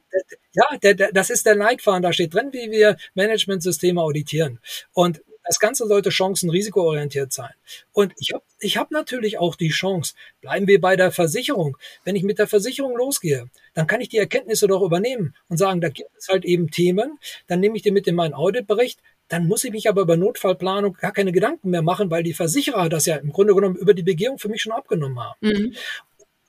Ja, 0.53 0.77
der, 0.81 0.93
der, 0.93 1.11
das 1.11 1.29
ist 1.29 1.45
der 1.45 1.55
Leitfaden. 1.55 2.01
Da 2.01 2.13
steht 2.13 2.33
drin, 2.33 2.49
wie 2.53 2.71
wir 2.71 2.97
Managementsysteme 3.13 4.01
auditieren. 4.01 4.59
Und 4.93 5.21
das 5.43 5.59
Ganze 5.59 5.87
sollte 5.87 6.09
chancen-risikoorientiert 6.09 7.31
sein. 7.31 7.51
Und 7.93 8.13
ich 8.17 8.33
habe 8.33 8.43
ich 8.59 8.77
hab 8.77 8.91
natürlich 8.91 9.37
auch 9.37 9.55
die 9.55 9.69
Chance, 9.69 10.13
bleiben 10.41 10.67
wir 10.67 10.81
bei 10.81 10.95
der 10.95 11.11
Versicherung. 11.11 11.77
Wenn 12.03 12.15
ich 12.15 12.23
mit 12.23 12.39
der 12.39 12.47
Versicherung 12.47 12.97
losgehe, 12.97 13.49
dann 13.73 13.87
kann 13.87 14.01
ich 14.01 14.09
die 14.09 14.17
Erkenntnisse 14.17 14.67
doch 14.67 14.81
übernehmen 14.81 15.35
und 15.47 15.57
sagen, 15.57 15.79
da 15.79 15.89
gibt 15.89 16.09
es 16.17 16.27
halt 16.27 16.43
eben 16.43 16.71
Themen, 16.71 17.19
dann 17.47 17.59
nehme 17.59 17.77
ich 17.77 17.83
die 17.83 17.91
mit 17.91 18.07
in 18.07 18.15
meinen 18.15 18.33
Auditbericht, 18.33 18.99
dann 19.29 19.47
muss 19.47 19.63
ich 19.63 19.71
mich 19.71 19.87
aber 19.89 20.01
über 20.01 20.17
Notfallplanung 20.17 20.93
gar 20.93 21.11
keine 21.11 21.31
Gedanken 21.31 21.69
mehr 21.69 21.81
machen, 21.81 22.09
weil 22.09 22.23
die 22.23 22.33
Versicherer 22.33 22.89
das 22.89 23.05
ja 23.05 23.17
im 23.17 23.31
Grunde 23.31 23.53
genommen 23.53 23.75
über 23.75 23.93
die 23.93 24.03
Begehung 24.03 24.39
für 24.39 24.49
mich 24.49 24.61
schon 24.61 24.73
abgenommen 24.73 25.19
haben. 25.19 25.37
Mhm. 25.41 25.75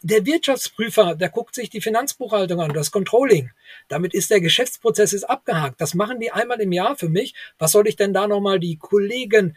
Der 0.03 0.25
Wirtschaftsprüfer, 0.25 1.17
der 1.17 1.29
guckt 1.29 1.57
sich 1.57 1.71
die 1.71 1.81
Finanzbuchhaltung 1.81 2.61
an, 2.61 2.73
das 2.73 2.93
Controlling. 2.93 3.51
Damit 3.89 4.15
ist 4.15 4.31
der 4.31 4.41
Geschäftsprozess 4.41 5.13
ist 5.13 5.25
abgehakt. 5.25 5.81
Das 5.81 5.95
machen 5.95 6.21
die 6.21 6.31
einmal 6.31 6.61
im 6.61 6.71
Jahr 6.71 6.97
für 6.97 7.09
mich. 7.09 7.35
Was 7.59 7.73
soll 7.73 7.89
ich 7.89 7.97
denn 7.97 8.15
da 8.15 8.29
nochmal 8.29 8.61
die 8.61 8.77
Kollegen 8.77 9.57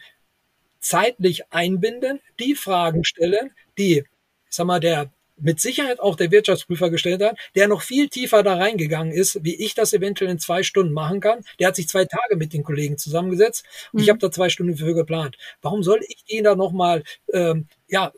zeitlich 0.80 1.52
einbinden, 1.52 2.20
die 2.40 2.56
Fragen 2.56 3.04
stellen, 3.04 3.52
die, 3.78 3.98
ich 3.98 4.06
sag 4.50 4.66
mal, 4.66 4.80
der 4.80 5.12
mit 5.42 5.60
Sicherheit 5.60 6.00
auch 6.00 6.16
der 6.16 6.30
Wirtschaftsprüfer 6.30 6.90
gestellt 6.90 7.22
hat, 7.22 7.36
der 7.54 7.68
noch 7.68 7.82
viel 7.82 8.08
tiefer 8.08 8.42
da 8.42 8.56
reingegangen 8.56 9.12
ist, 9.12 9.42
wie 9.44 9.54
ich 9.54 9.74
das 9.74 9.92
eventuell 9.92 10.30
in 10.30 10.38
zwei 10.38 10.62
Stunden 10.62 10.92
machen 10.92 11.20
kann. 11.20 11.44
Der 11.58 11.68
hat 11.68 11.76
sich 11.76 11.88
zwei 11.88 12.04
Tage 12.04 12.36
mit 12.36 12.52
den 12.52 12.62
Kollegen 12.62 12.98
zusammengesetzt 12.98 13.64
und 13.92 13.98
mhm. 13.98 14.02
ich 14.04 14.08
habe 14.08 14.18
da 14.18 14.30
zwei 14.30 14.48
Stunden 14.48 14.76
für 14.76 14.94
geplant. 14.94 15.36
Warum 15.60 15.82
soll 15.82 16.00
ich 16.06 16.24
den 16.24 16.44
da 16.44 16.54
nochmal 16.54 17.02
ähm, 17.32 17.66
ja, 17.88 18.12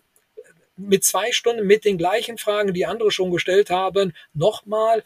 mit 0.76 1.04
zwei 1.04 1.32
Stunden 1.32 1.66
mit 1.66 1.84
den 1.84 1.98
gleichen 1.98 2.38
Fragen, 2.38 2.74
die 2.74 2.86
andere 2.86 3.10
schon 3.10 3.30
gestellt 3.30 3.70
haben, 3.70 4.12
nochmal 4.32 5.02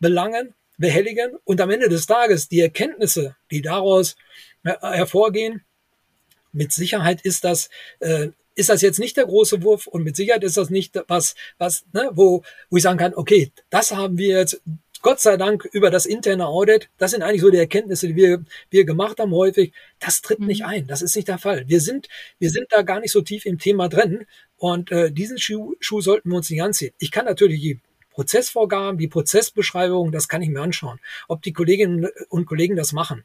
belangen, 0.00 0.54
behelligen 0.78 1.36
und 1.44 1.60
am 1.60 1.70
Ende 1.70 1.88
des 1.88 2.06
Tages 2.06 2.48
die 2.48 2.60
Erkenntnisse, 2.60 3.36
die 3.50 3.62
daraus 3.62 4.16
äh, 4.64 4.74
hervorgehen, 4.80 5.64
mit 6.52 6.72
Sicherheit 6.72 7.22
ist 7.22 7.44
das 7.44 7.70
äh, 8.00 8.28
ist 8.54 8.68
das 8.68 8.82
jetzt 8.82 8.98
nicht 8.98 9.16
der 9.16 9.24
große 9.24 9.62
Wurf 9.62 9.86
und 9.86 10.02
mit 10.02 10.14
Sicherheit 10.16 10.44
ist 10.44 10.58
das 10.58 10.68
nicht 10.68 11.00
was, 11.08 11.34
was, 11.56 11.84
ne, 11.94 12.10
wo, 12.12 12.42
wo 12.68 12.76
ich 12.76 12.82
sagen 12.82 12.98
kann, 12.98 13.14
okay, 13.14 13.50
das 13.70 13.92
haben 13.92 14.18
wir 14.18 14.38
jetzt 14.38 14.60
Gott 15.02 15.20
sei 15.20 15.36
Dank 15.36 15.68
über 15.72 15.90
das 15.90 16.06
interne 16.06 16.46
Audit, 16.46 16.88
das 16.96 17.10
sind 17.10 17.22
eigentlich 17.22 17.40
so 17.40 17.50
die 17.50 17.58
Erkenntnisse, 17.58 18.06
die 18.06 18.14
wir, 18.14 18.44
wir 18.70 18.84
gemacht 18.84 19.18
haben 19.18 19.32
häufig, 19.32 19.72
das 19.98 20.22
tritt 20.22 20.38
nicht 20.38 20.60
mhm. 20.62 20.68
ein. 20.68 20.86
Das 20.86 21.02
ist 21.02 21.16
nicht 21.16 21.26
der 21.26 21.38
Fall. 21.38 21.68
Wir 21.68 21.80
sind, 21.80 22.08
wir 22.38 22.50
sind 22.50 22.66
da 22.70 22.82
gar 22.82 23.00
nicht 23.00 23.10
so 23.10 23.20
tief 23.20 23.44
im 23.44 23.58
Thema 23.58 23.88
drin 23.88 24.26
und 24.62 24.92
äh, 24.92 25.10
diesen 25.10 25.40
Schuh, 25.40 25.74
Schuh 25.80 26.00
sollten 26.00 26.30
wir 26.30 26.36
uns 26.36 26.48
nicht 26.48 26.62
anziehen. 26.62 26.94
Ich 26.98 27.10
kann 27.10 27.24
natürlich 27.24 27.60
die 27.60 27.80
Prozessvorgaben, 28.12 28.96
die 28.96 29.08
Prozessbeschreibung, 29.08 30.12
das 30.12 30.28
kann 30.28 30.40
ich 30.40 30.50
mir 30.50 30.60
anschauen, 30.60 31.00
ob 31.26 31.42
die 31.42 31.52
Kolleginnen 31.52 32.08
und 32.28 32.46
Kollegen 32.46 32.76
das 32.76 32.92
machen. 32.92 33.24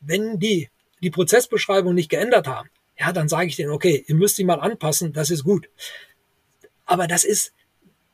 Wenn 0.00 0.38
die 0.38 0.68
die 1.02 1.08
Prozessbeschreibung 1.08 1.94
nicht 1.94 2.10
geändert 2.10 2.46
haben, 2.46 2.68
ja, 2.98 3.10
dann 3.12 3.26
sage 3.26 3.46
ich 3.46 3.56
denen, 3.56 3.70
okay, 3.70 4.04
ihr 4.06 4.14
müsst 4.16 4.36
die 4.36 4.44
mal 4.44 4.60
anpassen, 4.60 5.14
das 5.14 5.30
ist 5.30 5.44
gut. 5.44 5.70
Aber 6.84 7.06
das 7.06 7.24
ist, 7.24 7.54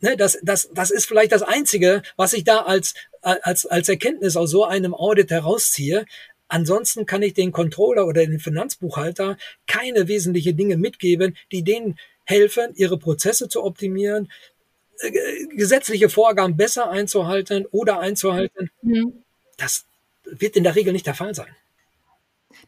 Ne, 0.05 0.17
das, 0.17 0.37
das, 0.43 0.69
das 0.75 0.91
ist 0.91 1.07
vielleicht 1.07 1.31
das 1.31 1.43
Einzige, 1.43 2.03
was 2.17 2.33
ich 2.33 2.43
da 2.43 2.63
als, 2.63 2.95
als, 3.21 3.67
als 3.67 3.89
Erkenntnis 3.89 4.37
aus 4.37 4.51
so 4.51 4.65
einem 4.65 4.95
Audit 4.95 5.31
herausziehe. 5.31 6.07
Ansonsten 6.49 7.07
kann 7.07 7.23
ich 7.23 7.35
den 7.35 7.53
Controller 7.53 8.07
oder 8.07 8.27
den 8.27 8.41
Finanzbuchhalter 8.41 9.37
keine 9.69 10.09
wesentlichen 10.09 10.57
Dinge 10.57 10.77
mitgeben, 10.77 11.37
die 11.53 11.63
denen 11.63 11.99
helfen, 12.33 12.73
ihre 12.75 12.99
Prozesse 12.99 13.49
zu 13.49 13.63
optimieren, 13.63 14.31
äh, 14.99 15.47
gesetzliche 15.55 16.09
Vorgaben 16.09 16.57
besser 16.57 16.91
einzuhalten 16.91 17.67
oder 17.71 18.01
einzuhalten. 18.01 18.71
Mhm. 18.83 19.23
Das 19.57 19.85
wird 20.25 20.57
in 20.57 20.65
der 20.65 20.75
Regel 20.75 20.93
nicht 20.93 21.07
der 21.07 21.15
Fall 21.15 21.35
sein. 21.35 21.55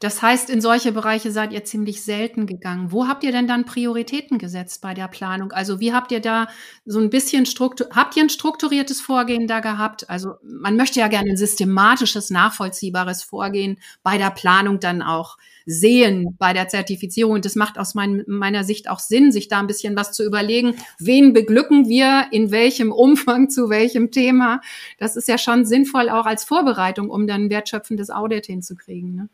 Das 0.00 0.23
heißt, 0.23 0.50
in 0.50 0.61
solche 0.61 0.92
Bereiche 0.92 1.30
seid 1.30 1.52
ihr 1.52 1.64
ziemlich 1.64 2.02
selten 2.02 2.47
gegangen. 2.47 2.90
Wo 2.90 3.06
habt 3.06 3.23
ihr 3.25 3.33
denn 3.33 3.47
dann 3.47 3.64
Prioritäten 3.64 4.38
gesetzt 4.38 4.80
bei 4.80 4.94
der 4.94 5.09
Planung? 5.09 5.52
Also 5.52 5.80
wie 5.80 5.92
habt 5.92 6.11
ihr 6.12 6.21
da 6.21 6.49
so 6.85 7.00
ein 7.00 7.11
bisschen 7.11 7.47
Struktur, 7.47 7.88
habt 7.90 8.16
ihr 8.16 8.25
ein 8.25 8.30
strukturiertes 8.30 9.00
Vorgehen 9.00 9.47
da 9.47 9.61
gehabt? 9.61 10.09
Also 10.11 10.35
man 10.42 10.76
möchte 10.76 11.00
ja 11.00 11.09
gerne 11.09 11.30
ein 11.30 11.37
systematisches, 11.37 12.30
nachvollziehbares 12.30 13.23
Vorgehen 13.23 13.78
bei 14.02 14.18
der 14.18 14.30
Planung 14.30 14.80
dann 14.80 15.02
auch 15.02 15.38
sehen, 15.66 16.37
bei 16.38 16.52
der 16.52 16.68
Zertifizierung. 16.68 17.35
Und 17.35 17.44
das 17.44 17.54
macht 17.54 17.78
aus 17.78 17.94
mein, 17.94 18.25
meiner 18.26 18.64
Sicht 18.64 18.88
auch 18.88 18.99
Sinn, 18.99 19.33
sich 19.33 19.49
da 19.49 19.61
ein 19.61 19.66
bisschen 19.66 19.97
was 19.97 20.12
zu 20.12 20.25
überlegen. 20.25 20.76
Wen 20.99 21.33
beglücken 21.33 21.88
wir, 21.88 22.26
in 22.30 22.50
welchem 22.50 22.92
Umfang, 22.92 23.49
zu 23.50 23.71
welchem 23.71 24.11
Thema? 24.11 24.61
Das 24.99 25.16
ist 25.16 25.28
ja 25.28 25.38
schon 25.38 25.64
sinnvoll 25.64 26.09
auch 26.09 26.26
als 26.26 26.44
Vorbereitung, 26.44 27.11
um 27.11 27.26
dann 27.26 27.44
ein 27.44 27.50
wertschöpfendes 27.50 28.11
Audit 28.11 28.47
hinzukriegen. 28.47 29.14
Ne? 29.14 29.28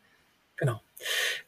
Genau. 0.56 0.80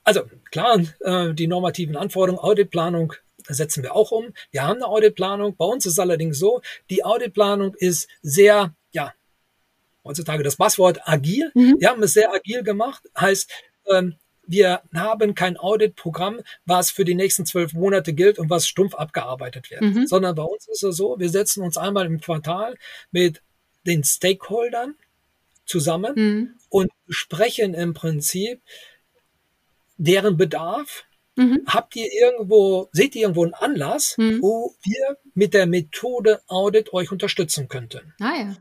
Also 0.04 0.22
klar, 0.50 0.80
äh, 1.00 1.34
die 1.34 1.46
normativen 1.46 1.96
Anforderungen, 1.96 2.42
Auditplanung 2.42 3.12
setzen 3.48 3.82
wir 3.82 3.94
auch 3.94 4.10
um. 4.10 4.32
Wir 4.50 4.62
haben 4.62 4.76
eine 4.76 4.86
Auditplanung. 4.86 5.56
Bei 5.56 5.64
uns 5.64 5.86
ist 5.86 5.94
es 5.94 5.98
allerdings 5.98 6.38
so, 6.38 6.62
die 6.90 7.04
Auditplanung 7.04 7.74
ist 7.74 8.08
sehr, 8.22 8.74
ja, 8.92 9.12
heutzutage 10.04 10.42
das 10.42 10.56
Passwort 10.56 11.00
agil. 11.04 11.50
Mhm. 11.54 11.76
Wir 11.78 11.90
haben 11.90 12.02
es 12.02 12.14
sehr 12.14 12.32
agil 12.32 12.62
gemacht. 12.62 13.02
Heißt, 13.18 13.50
ähm, 13.90 14.16
wir 14.44 14.82
haben 14.94 15.34
kein 15.34 15.56
Auditprogramm, 15.56 16.40
was 16.64 16.90
für 16.90 17.04
die 17.04 17.14
nächsten 17.14 17.46
zwölf 17.46 17.72
Monate 17.72 18.12
gilt 18.12 18.38
und 18.38 18.50
was 18.50 18.66
stumpf 18.66 18.94
abgearbeitet 18.94 19.70
wird, 19.70 19.82
mhm. 19.82 20.06
sondern 20.06 20.34
bei 20.34 20.42
uns 20.42 20.68
ist 20.68 20.82
es 20.82 20.96
so, 20.96 21.18
wir 21.18 21.30
setzen 21.30 21.62
uns 21.62 21.76
einmal 21.76 22.06
im 22.06 22.20
Quartal 22.20 22.76
mit 23.10 23.42
den 23.86 24.04
Stakeholdern 24.04 24.94
zusammen 25.64 26.12
mhm. 26.14 26.54
und 26.68 26.90
sprechen 27.08 27.74
im 27.74 27.94
Prinzip 27.94 28.60
deren 29.96 30.36
Bedarf. 30.36 31.04
Mhm. 31.36 31.62
Habt 31.66 31.96
ihr 31.96 32.08
irgendwo, 32.12 32.88
seht 32.92 33.14
ihr 33.14 33.22
irgendwo 33.22 33.44
einen 33.44 33.54
Anlass, 33.54 34.16
mhm. 34.18 34.42
wo 34.42 34.74
wir 34.82 35.16
mit 35.34 35.54
der 35.54 35.66
Methode 35.66 36.42
Audit 36.46 36.92
euch 36.92 37.10
unterstützen 37.10 37.68
könnten? 37.68 38.12
Ah 38.20 38.34
ja. 38.38 38.56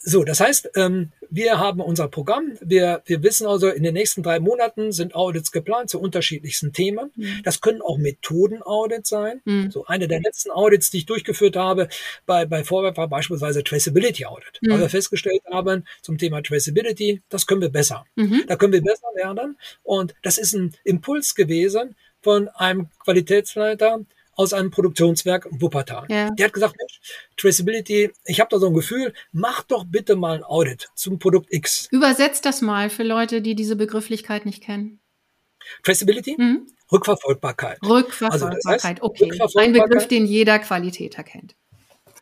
So, 0.00 0.24
das 0.24 0.40
heißt, 0.40 0.70
ähm, 0.76 1.10
wir 1.30 1.58
haben 1.58 1.80
unser 1.80 2.08
Programm. 2.08 2.52
Wir, 2.60 3.02
wir 3.06 3.22
wissen 3.22 3.46
also, 3.46 3.68
in 3.68 3.82
den 3.82 3.94
nächsten 3.94 4.22
drei 4.22 4.40
Monaten 4.40 4.92
sind 4.92 5.14
Audits 5.14 5.52
geplant 5.52 5.90
zu 5.90 6.00
unterschiedlichsten 6.00 6.72
Themen. 6.72 7.10
Mhm. 7.16 7.40
Das 7.44 7.60
können 7.60 7.82
auch 7.82 7.98
Methoden-Audits 7.98 9.08
sein. 9.08 9.40
Mhm. 9.44 9.70
So 9.70 9.84
eine 9.86 10.08
der 10.08 10.20
letzten 10.20 10.50
Audits, 10.50 10.90
die 10.90 10.98
ich 10.98 11.06
durchgeführt 11.06 11.56
habe 11.56 11.88
bei, 12.26 12.46
bei 12.46 12.64
Vorwerk 12.64 12.96
war 12.96 13.08
beispielsweise 13.08 13.64
Traceability 13.64 14.24
Audit. 14.24 14.58
Mhm. 14.62 14.70
Weil 14.70 14.80
wir 14.80 14.88
festgestellt 14.88 15.42
haben, 15.50 15.84
zum 16.02 16.16
Thema 16.16 16.42
Traceability, 16.42 17.22
das 17.28 17.46
können 17.46 17.60
wir 17.60 17.70
besser. 17.70 18.04
Mhm. 18.16 18.44
Da 18.46 18.56
können 18.56 18.72
wir 18.72 18.82
besser 18.82 19.08
werden. 19.14 19.58
Und 19.82 20.14
das 20.22 20.38
ist 20.38 20.54
ein 20.54 20.74
Impuls 20.84 21.34
gewesen 21.34 21.96
von 22.20 22.48
einem 22.48 22.88
Qualitätsleiter 23.04 24.00
aus 24.38 24.52
einem 24.52 24.70
Produktionswerk 24.70 25.46
in 25.50 25.60
Wuppertal. 25.60 26.06
Ja. 26.08 26.30
Der 26.30 26.46
hat 26.46 26.52
gesagt, 26.52 26.76
Mensch, 26.78 27.00
Traceability, 27.36 28.12
ich 28.24 28.38
habe 28.38 28.48
da 28.50 28.60
so 28.60 28.68
ein 28.68 28.74
Gefühl, 28.74 29.12
mach 29.32 29.64
doch 29.64 29.84
bitte 29.84 30.14
mal 30.14 30.36
ein 30.36 30.44
Audit 30.44 30.88
zum 30.94 31.18
Produkt 31.18 31.52
X. 31.52 31.88
Übersetzt 31.90 32.46
das 32.46 32.62
mal 32.62 32.88
für 32.88 33.02
Leute, 33.02 33.42
die 33.42 33.56
diese 33.56 33.74
Begrifflichkeit 33.74 34.46
nicht 34.46 34.62
kennen. 34.62 35.00
Traceability? 35.82 36.36
Mhm. 36.38 36.68
Rückverfolgbarkeit. 36.92 37.78
Rückverfolgbarkeit, 37.82 38.32
Also 38.32 38.48
das 38.48 38.84
heißt, 38.84 39.02
okay. 39.02 39.24
Ein 39.24 39.30
Rückverfolgbarkeit- 39.32 39.82
Begriff, 39.88 40.06
den 40.08 40.24
jeder 40.24 40.60
Qualitäter 40.60 41.24
kennt. 41.24 41.56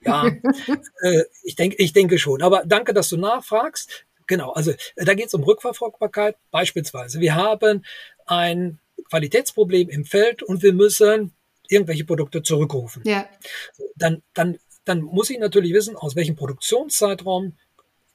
Ja, 0.01 0.27
äh, 1.03 1.23
ich 1.43 1.55
denke, 1.55 1.77
ich 1.79 1.93
denke 1.93 2.19
schon. 2.19 2.41
Aber 2.41 2.63
danke, 2.65 2.95
dass 2.95 3.11
du 3.11 3.19
nachfragst. 3.19 4.07
Genau, 4.27 4.53
also 4.53 4.73
da 4.97 5.13
geht 5.13 5.27
es 5.27 5.35
um 5.35 5.45
Rückverfolgbarkeit. 5.45 6.37
Beispielsweise, 6.51 7.21
wir 7.21 7.35
haben 7.35 7.85
ein 8.25 8.79
Qualitätsproblem 9.11 9.91
im 9.91 10.07
Feld 10.07 10.43
und 10.43 10.63
wir 10.63 10.73
müssen 10.73 11.36
irgendwelche 11.69 12.05
Produkte 12.05 12.43
zurückrufen. 12.43 13.03
Ja, 13.05 13.29
Dann, 13.97 14.23
dann, 14.35 14.59
dann 14.85 15.03
muss 15.03 15.31
ich 15.31 15.39
natürlich 15.39 15.73
wissen, 15.73 15.97
aus 15.97 16.17
welchem 16.17 16.37
Produktionszeitraum 16.37 17.57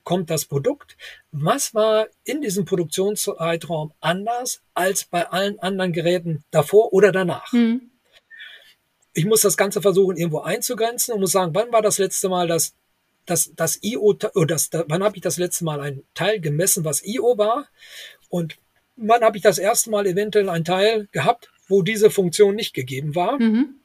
kommt 0.04 0.30
das 0.30 0.46
Produkt. 0.46 0.98
Was 1.32 1.74
war 1.76 2.08
in 2.24 2.42
diesem 2.42 2.66
Produktionszeitraum 2.66 3.94
anders 4.00 4.62
als 4.74 5.06
bei 5.06 5.28
allen 5.30 5.60
anderen 5.60 5.94
Geräten 5.94 6.44
davor 6.52 6.94
oder 6.94 7.12
danach? 7.12 7.52
hm. 7.52 7.92
ich 9.14 9.26
muss 9.26 9.42
das 9.42 9.58
Ganze 9.58 9.82
versuchen, 9.82 10.18
irgendwo 10.18 10.40
einzugrenzen 10.40 11.14
und 11.14 11.20
muss 11.20 11.34
sagen, 11.34 11.54
wann 11.54 11.72
war 11.72 11.82
das 11.82 11.98
letzte 11.98 12.30
Mal 12.30 12.48
das, 12.48 12.74
das, 13.26 13.52
das 13.56 13.78
IO, 13.84 14.18
oder 14.34 14.46
das, 14.48 14.70
da- 14.70 14.86
wann 14.88 15.04
habe 15.04 15.18
ich 15.18 15.22
das 15.22 15.38
letzte 15.38 15.66
Mal 15.66 15.80
ein 15.82 16.04
Teil 16.14 16.40
gemessen, 16.40 16.86
was 16.86 17.04
IO 17.04 17.38
war? 17.38 17.68
Und 18.30 18.58
wann 18.96 19.22
habe 19.22 19.38
ich 19.38 19.44
das 19.44 19.58
erste 19.58 19.90
Mal 19.90 20.08
eventuell 20.08 20.50
ein 20.50 20.64
Teil 20.64 21.08
gehabt, 21.12 21.52
wo 21.72 21.82
diese 21.82 22.12
Funktion 22.12 22.56
nicht 22.56 22.74
gegeben 22.74 23.16
war? 23.16 23.40
Mhm. 23.40 23.76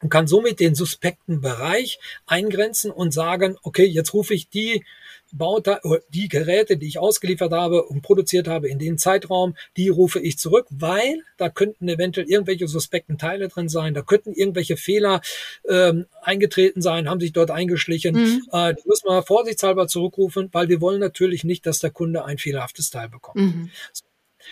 und 0.00 0.10
kann 0.10 0.26
somit 0.26 0.60
den 0.60 0.74
suspekten 0.74 1.40
Bereich 1.40 1.98
eingrenzen 2.26 2.90
und 2.90 3.12
sagen, 3.12 3.56
okay, 3.62 3.84
jetzt 3.84 4.14
rufe 4.14 4.32
ich 4.32 4.48
die 4.48 4.84
Bauteile, 5.32 5.80
oder 5.82 6.00
die 6.08 6.28
Geräte, 6.28 6.76
die 6.76 6.86
ich 6.86 6.98
ausgeliefert 6.98 7.52
habe 7.52 7.82
und 7.82 8.02
produziert 8.02 8.48
habe 8.48 8.68
in 8.68 8.78
dem 8.78 8.98
Zeitraum, 8.98 9.56
die 9.76 9.88
rufe 9.88 10.20
ich 10.20 10.38
zurück, 10.38 10.66
weil 10.70 11.22
da 11.36 11.48
könnten 11.48 11.88
eventuell 11.88 12.28
irgendwelche 12.28 12.66
suspekten 12.66 13.18
Teile 13.18 13.48
drin 13.48 13.68
sein, 13.68 13.94
da 13.94 14.02
könnten 14.02 14.32
irgendwelche 14.32 14.76
Fehler 14.76 15.20
ähm, 15.68 16.06
eingetreten 16.22 16.80
sein, 16.80 17.08
haben 17.10 17.20
sich 17.20 17.32
dort 17.32 17.50
eingeschlichen. 17.50 18.14
Mhm. 18.14 18.42
Äh, 18.52 18.74
die 18.74 18.88
müssen 18.88 19.08
wir 19.08 19.22
vorsichtshalber 19.22 19.86
zurückrufen, 19.88 20.48
weil 20.52 20.68
wir 20.68 20.80
wollen 20.80 21.00
natürlich 21.00 21.44
nicht, 21.44 21.66
dass 21.66 21.80
der 21.80 21.90
Kunde 21.90 22.24
ein 22.24 22.38
fehlerhaftes 22.38 22.90
Teil 22.90 23.08
bekommt. 23.08 23.36
Mhm. 23.36 23.70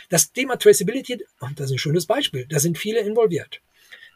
Das 0.09 0.33
Thema 0.33 0.57
Traceability, 0.57 1.25
und 1.41 1.59
das 1.59 1.67
ist 1.67 1.73
ein 1.73 1.79
schönes 1.79 2.07
Beispiel, 2.07 2.47
da 2.49 2.59
sind 2.59 2.79
viele 2.79 3.00
involviert. 3.00 3.61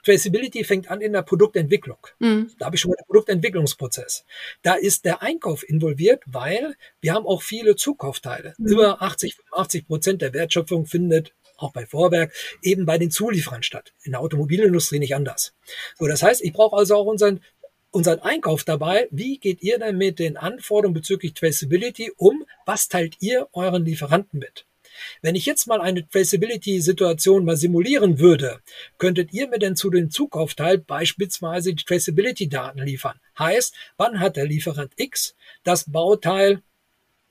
Traceability 0.05 0.65
fängt 0.65 0.91
an 0.91 1.01
in 1.01 1.13
der 1.13 1.23
Produktentwicklung. 1.23 1.99
Mhm. 2.19 2.51
Da 2.59 2.67
habe 2.67 2.77
ich 2.77 2.81
schon 2.81 2.91
mal 2.91 2.97
den 2.97 3.07
Produktentwicklungsprozess. 3.07 4.25
Da 4.63 4.75
ist 4.75 5.05
der 5.05 5.23
Einkauf 5.23 5.69
involviert, 5.69 6.23
weil 6.27 6.75
wir 7.01 7.15
haben 7.15 7.27
auch 7.27 7.43
viele 7.43 7.77
Zukaufteile. 7.77 8.55
Mhm. 8.59 8.67
Über 8.67 9.03
80, 9.03 9.37
85 9.37 9.87
Prozent 9.87 10.23
der 10.23 10.33
Wertschöpfung 10.33 10.87
findet 10.87 11.33
auch 11.57 11.73
bei 11.73 11.85
Vorwerk 11.85 12.33
eben 12.63 12.87
bei 12.87 12.97
den 12.97 13.11
Zulieferern 13.11 13.63
statt. 13.63 13.93
In 14.03 14.13
der 14.13 14.21
Automobilindustrie 14.21 14.99
nicht 14.99 15.15
anders. 15.15 15.53
So, 15.99 16.07
das 16.07 16.23
heißt, 16.23 16.43
ich 16.43 16.55
brauche 16.55 16.77
also 16.77 16.97
auch 16.97 17.07
unseren 17.07 17.41
unseren 17.93 18.21
Einkauf 18.21 18.65
dabei. 18.65 19.09
Wie 19.11 19.39
geht 19.39 19.63
ihr 19.63 19.79
denn 19.79 19.99
mit 19.99 20.21
den 20.21 20.37
Anforderungen 20.37 20.95
bezüglich 20.95 21.35
Traceability 21.35 22.13
um? 22.17 22.45
Was 22.65 22.89
teilt 22.89 23.17
ihr 23.21 23.49
euren 23.53 23.85
Lieferanten 23.85 24.39
mit? 24.39 24.65
Wenn 25.23 25.35
ich 25.35 25.47
jetzt 25.47 25.67
mal 25.67 25.81
eine 25.81 26.09
Traceability-Situation 26.09 27.45
mal 27.45 27.57
simulieren 27.57 28.19
würde, 28.19 28.61
könntet 28.99 29.33
ihr 29.33 29.49
mir 29.49 29.59
denn 29.59 29.77
zu 29.77 29.91
dem 29.91 30.11
Zukaufteil 30.11 30.79
beispielsweise 30.79 31.75
die 31.75 31.85
Traceability-Daten 31.85 32.81
liefern? 32.81 33.19
Heißt, 33.39 33.75
wann 33.97 34.21
hat 34.21 34.37
der 34.37 34.47
Lieferant 34.47 34.93
X 34.97 35.35
das 35.65 35.91
Bauteil 35.91 36.63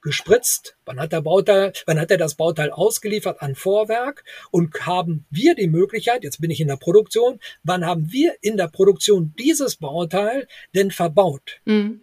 gespritzt, 0.02 0.78
wann 0.86 1.00
hat 1.00 1.12
der 1.12 1.22
Bauteil, 1.22 1.74
wann 1.86 2.00
hat 2.00 2.12
er 2.12 2.18
das 2.18 2.36
Bauteil 2.36 2.72
ausgeliefert 2.72 3.42
an 3.42 3.56
Vorwerk 3.56 4.24
und 4.52 4.86
haben 4.86 5.26
wir 5.30 5.56
die 5.56 5.68
Möglichkeit, 5.68 6.24
jetzt 6.24 6.40
bin 6.40 6.52
ich 6.52 6.62
in 6.62 6.68
der 6.68 6.78
Produktion, 6.78 7.40
wann 7.64 7.86
haben 7.86 8.12
wir 8.12 8.36
in 8.42 8.58
der 8.58 8.68
Produktion 8.68 9.34
dieses 9.38 9.76
Bauteil 9.76 10.48
denn 10.74 10.92
verbaut? 10.92 11.60
Mhm. 11.66 12.02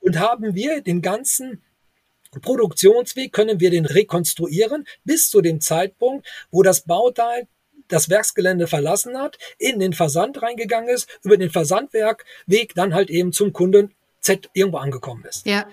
Und 0.00 0.18
haben 0.18 0.54
wir 0.54 0.80
den 0.82 1.02
ganzen 1.02 1.62
Produktionsweg, 2.42 3.32
können 3.32 3.60
wir 3.60 3.70
den 3.70 3.86
rekonstruieren 3.86 4.86
bis 5.04 5.30
zu 5.30 5.40
dem 5.40 5.60
Zeitpunkt, 5.60 6.26
wo 6.50 6.62
das 6.62 6.82
Bauteil 6.82 7.46
das 7.88 8.10
Werksgelände 8.10 8.66
verlassen 8.66 9.18
hat, 9.18 9.38
in 9.58 9.80
den 9.80 9.92
Versand 9.92 10.42
reingegangen 10.42 10.90
ist, 10.90 11.08
über 11.22 11.36
den 11.36 11.50
Versandwerkweg 11.50 12.74
dann 12.74 12.94
halt 12.94 13.10
eben 13.10 13.32
zum 13.32 13.52
Kunden 13.52 13.94
Z 14.20 14.50
irgendwo 14.52 14.78
angekommen 14.78 15.24
ist. 15.24 15.46
Ja, 15.46 15.66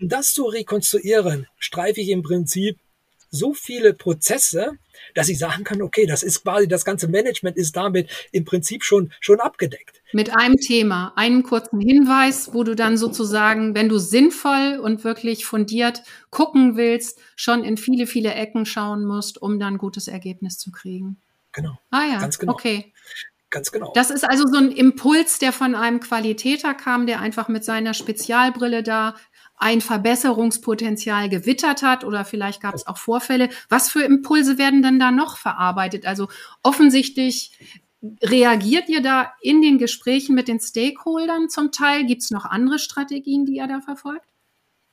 Um 0.00 0.08
das 0.08 0.32
zu 0.32 0.44
rekonstruieren, 0.44 1.48
streife 1.58 2.00
ich 2.00 2.08
im 2.10 2.22
Prinzip 2.22 2.78
so 3.30 3.54
viele 3.54 3.94
Prozesse, 3.94 4.72
dass 5.14 5.28
ich 5.28 5.38
sagen 5.38 5.64
kann, 5.64 5.82
okay, 5.82 6.06
das 6.06 6.22
ist 6.22 6.42
quasi, 6.42 6.68
das 6.68 6.84
ganze 6.84 7.08
Management 7.08 7.56
ist 7.56 7.76
damit 7.76 8.10
im 8.32 8.44
Prinzip 8.44 8.84
schon, 8.84 9.12
schon 9.20 9.40
abgedeckt. 9.40 9.99
Mit 10.12 10.36
einem 10.36 10.56
Thema, 10.56 11.12
einem 11.16 11.42
kurzen 11.42 11.80
Hinweis, 11.80 12.52
wo 12.52 12.64
du 12.64 12.74
dann 12.74 12.96
sozusagen, 12.96 13.74
wenn 13.74 13.88
du 13.88 13.98
sinnvoll 13.98 14.80
und 14.82 15.04
wirklich 15.04 15.44
fundiert 15.44 16.02
gucken 16.30 16.76
willst, 16.76 17.20
schon 17.36 17.64
in 17.64 17.76
viele, 17.76 18.06
viele 18.06 18.34
Ecken 18.34 18.66
schauen 18.66 19.04
musst, 19.04 19.40
um 19.40 19.58
dann 19.58 19.74
ein 19.74 19.78
gutes 19.78 20.08
Ergebnis 20.08 20.58
zu 20.58 20.70
kriegen. 20.70 21.20
Genau, 21.52 21.78
Ah 21.90 22.04
ja, 22.12 22.20
Ganz 22.20 22.38
genau. 22.38 22.52
okay. 22.52 22.92
ganz 23.50 23.72
genau. 23.72 23.92
Das 23.94 24.10
ist 24.10 24.24
also 24.28 24.46
so 24.46 24.56
ein 24.58 24.70
Impuls, 24.70 25.38
der 25.38 25.52
von 25.52 25.74
einem 25.74 26.00
Qualitäter 26.00 26.74
kam, 26.74 27.06
der 27.06 27.20
einfach 27.20 27.48
mit 27.48 27.64
seiner 27.64 27.94
Spezialbrille 27.94 28.82
da 28.82 29.14
ein 29.56 29.82
Verbesserungspotenzial 29.82 31.28
gewittert 31.28 31.82
hat 31.82 32.02
oder 32.02 32.24
vielleicht 32.24 32.62
gab 32.62 32.74
es 32.74 32.86
auch 32.86 32.96
Vorfälle. 32.96 33.50
Was 33.68 33.90
für 33.90 34.02
Impulse 34.02 34.56
werden 34.56 34.82
denn 34.82 34.98
da 34.98 35.10
noch 35.10 35.36
verarbeitet? 35.36 36.06
Also 36.06 36.28
offensichtlich 36.62 37.52
reagiert 38.22 38.88
ihr 38.88 39.02
da 39.02 39.32
in 39.40 39.62
den 39.62 39.78
Gesprächen 39.78 40.34
mit 40.34 40.48
den 40.48 40.60
Stakeholdern 40.60 41.48
zum 41.48 41.72
Teil? 41.72 42.06
Gibt 42.06 42.22
es 42.22 42.30
noch 42.30 42.44
andere 42.44 42.78
Strategien, 42.78 43.46
die 43.46 43.56
ihr 43.56 43.66
da 43.66 43.80
verfolgt? 43.80 44.26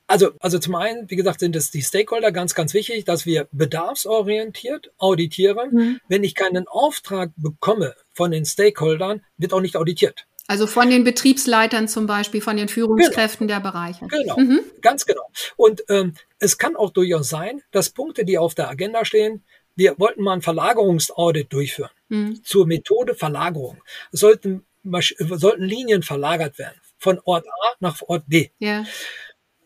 Also, 0.09 0.31
also 0.39 0.57
zum 0.57 0.75
einen, 0.75 1.09
wie 1.09 1.17
gesagt, 1.17 1.41
sind 1.41 1.55
es 1.55 1.69
die 1.69 1.81
Stakeholder 1.81 2.31
ganz, 2.31 2.55
ganz 2.55 2.73
wichtig, 2.73 3.03
dass 3.03 3.25
wir 3.25 3.49
bedarfsorientiert 3.51 4.91
auditieren. 4.97 5.69
Mhm. 5.71 5.99
Wenn 6.07 6.23
ich 6.23 6.33
keinen 6.33 6.67
Auftrag 6.67 7.31
bekomme 7.35 7.93
von 8.13 8.31
den 8.31 8.45
Stakeholdern, 8.45 9.21
wird 9.37 9.51
auch 9.53 9.59
nicht 9.59 9.75
auditiert. 9.75 10.25
Also 10.49 10.65
von 10.65 10.89
den 10.89 11.03
Betriebsleitern 11.03 11.89
zum 11.89 12.07
Beispiel, 12.07 12.39
von 12.39 12.55
den 12.55 12.69
Führungskräften 12.69 13.49
der 13.49 13.59
Bereiche. 13.59 14.07
Genau, 14.07 14.37
Mhm. 14.37 14.61
ganz 14.81 15.05
genau. 15.05 15.23
Und 15.57 15.83
ähm, 15.89 16.13
es 16.39 16.57
kann 16.57 16.77
auch 16.77 16.91
durchaus 16.91 17.27
sein, 17.27 17.61
dass 17.71 17.89
Punkte, 17.89 18.23
die 18.23 18.37
auf 18.37 18.55
der 18.55 18.69
Agenda 18.69 19.03
stehen, 19.03 19.43
wir 19.77 19.97
wollten 19.97 20.23
mal 20.23 20.33
ein 20.33 20.41
Verlagerungsaudit 20.41 21.53
durchführen 21.53 21.91
Mhm. 22.09 22.43
zur 22.43 22.65
Methode 22.65 23.15
Verlagerung. 23.15 23.81
Es 24.11 24.21
sollten, 24.21 24.65
sollten 24.83 25.63
Linien 25.63 26.03
verlagert 26.03 26.57
werden 26.57 26.79
von 26.97 27.19
Ort 27.25 27.45
A 27.47 27.75
nach 27.79 28.01
Ort 28.03 28.23
B. 28.27 28.49
Ja. 28.59 28.85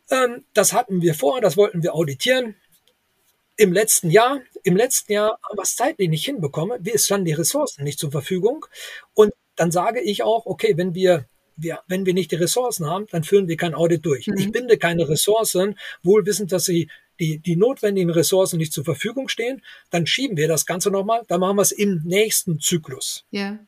Ähm, 0.09 0.43
das 0.53 0.73
hatten 0.73 1.01
wir 1.01 1.13
vor, 1.13 1.39
das 1.41 1.55
wollten 1.55 1.83
wir 1.83 1.93
auditieren. 1.93 2.55
Im 3.57 3.71
letzten 3.73 4.09
Jahr, 4.09 4.41
im 4.63 4.75
letzten 4.75 5.13
Jahr 5.13 5.39
haben 5.47 5.57
wir 5.57 5.63
es 5.63 5.75
zeitlich 5.75 6.09
nicht 6.09 6.25
hinbekommen. 6.25 6.83
Wir 6.83 6.97
standen 6.97 7.25
die 7.25 7.33
Ressourcen 7.33 7.83
nicht 7.83 7.99
zur 7.99 8.11
Verfügung. 8.11 8.65
Und 9.13 9.33
dann 9.55 9.71
sage 9.71 10.01
ich 10.01 10.23
auch, 10.23 10.45
okay, 10.45 10.75
wenn 10.77 10.95
wir, 10.95 11.25
wir, 11.57 11.81
wenn 11.87 12.05
wir 12.05 12.13
nicht 12.13 12.31
die 12.31 12.37
Ressourcen 12.37 12.87
haben, 12.87 13.05
dann 13.11 13.23
führen 13.23 13.47
wir 13.47 13.57
kein 13.57 13.75
Audit 13.75 14.05
durch. 14.05 14.27
Mhm. 14.27 14.37
Ich 14.37 14.51
binde 14.51 14.77
keine 14.77 15.07
Ressourcen, 15.07 15.77
wohl 16.01 16.25
wissend, 16.25 16.51
dass 16.51 16.65
sie 16.65 16.89
die, 17.21 17.37
die 17.39 17.55
notwendigen 17.55 18.09
Ressourcen 18.09 18.57
nicht 18.57 18.73
zur 18.73 18.83
Verfügung 18.83 19.29
stehen. 19.29 19.61
Dann 19.91 20.05
schieben 20.07 20.35
wir 20.35 20.47
das 20.49 20.65
Ganze 20.65 20.91
nochmal, 20.91 21.21
dann 21.27 21.39
machen 21.39 21.55
wir 21.55 21.61
es 21.61 21.71
im 21.71 22.01
nächsten 22.03 22.59
Zyklus 22.59 23.25
Ja. 23.31 23.59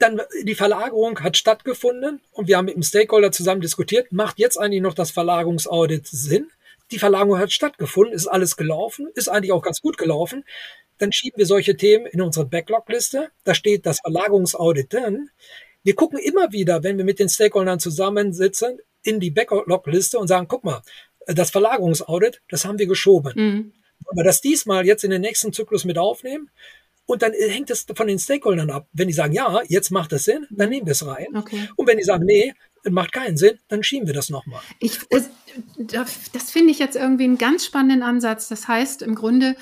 dann 0.00 0.20
die 0.42 0.54
Verlagerung 0.56 1.20
hat 1.20 1.36
stattgefunden 1.36 2.20
und 2.32 2.48
wir 2.48 2.56
haben 2.56 2.64
mit 2.64 2.74
dem 2.74 2.82
Stakeholder 2.82 3.30
zusammen 3.30 3.60
diskutiert, 3.60 4.10
macht 4.10 4.38
jetzt 4.40 4.56
eigentlich 4.58 4.82
noch 4.82 4.94
das 4.94 5.12
Verlagerungsaudit 5.12 6.06
Sinn? 6.08 6.50
Die 6.90 6.98
Verlagerung 6.98 7.38
hat 7.38 7.52
stattgefunden, 7.52 8.12
ist 8.14 8.26
alles 8.26 8.56
gelaufen, 8.56 9.08
ist 9.14 9.28
eigentlich 9.28 9.52
auch 9.52 9.62
ganz 9.62 9.80
gut 9.80 9.98
gelaufen. 9.98 10.44
Dann 10.98 11.12
schieben 11.12 11.38
wir 11.38 11.46
solche 11.46 11.76
Themen 11.76 12.06
in 12.06 12.20
unsere 12.20 12.46
Backlog-Liste. 12.46 13.30
Da 13.44 13.54
steht 13.54 13.86
das 13.86 14.00
Verlagerungsaudit 14.00 14.92
drin. 14.92 15.30
Wir 15.84 15.94
gucken 15.94 16.18
immer 16.18 16.52
wieder, 16.52 16.82
wenn 16.82 16.98
wir 16.98 17.04
mit 17.04 17.18
den 17.18 17.28
Stakeholdern 17.28 17.80
zusammensitzen, 17.80 18.78
in 19.04 19.20
die 19.20 19.30
Backlog-Liste 19.30 20.18
und 20.18 20.28
sagen, 20.28 20.46
guck 20.48 20.64
mal, 20.64 20.82
das 21.26 21.50
Verlagerungsaudit, 21.50 22.42
das 22.48 22.64
haben 22.64 22.78
wir 22.78 22.86
geschoben. 22.86 23.32
Mhm. 23.36 23.72
Wir 24.14 24.24
das 24.24 24.40
diesmal 24.40 24.84
jetzt 24.84 25.04
in 25.04 25.10
den 25.10 25.20
nächsten 25.20 25.52
Zyklus 25.52 25.84
mit 25.84 25.98
aufnehmen? 25.98 26.50
Und 27.04 27.22
dann 27.22 27.32
hängt 27.32 27.70
es 27.70 27.86
von 27.94 28.06
den 28.06 28.18
Stakeholdern 28.18 28.70
ab. 28.70 28.88
Wenn 28.92 29.08
die 29.08 29.14
sagen, 29.14 29.32
ja, 29.32 29.60
jetzt 29.68 29.90
macht 29.90 30.12
es 30.12 30.24
Sinn, 30.24 30.46
dann 30.50 30.70
nehmen 30.70 30.86
wir 30.86 30.92
es 30.92 31.06
rein. 31.06 31.28
Okay. 31.34 31.68
Und 31.76 31.86
wenn 31.86 31.98
die 31.98 32.04
sagen, 32.04 32.24
nee, 32.24 32.54
macht 32.90 33.12
keinen 33.12 33.36
Sinn, 33.36 33.58
dann 33.68 33.82
schieben 33.82 34.06
wir 34.06 34.14
das 34.14 34.30
nochmal. 34.30 34.60
Das 34.80 36.30
das 36.32 36.50
finde 36.50 36.70
ich 36.70 36.78
jetzt 36.78 36.96
irgendwie 36.96 37.24
einen 37.24 37.38
ganz 37.38 37.66
spannenden 37.66 38.02
Ansatz. 38.02 38.48
Das 38.48 38.68
heißt, 38.68 39.02
im 39.02 39.14
Grunde 39.14 39.50
äh, 39.50 39.54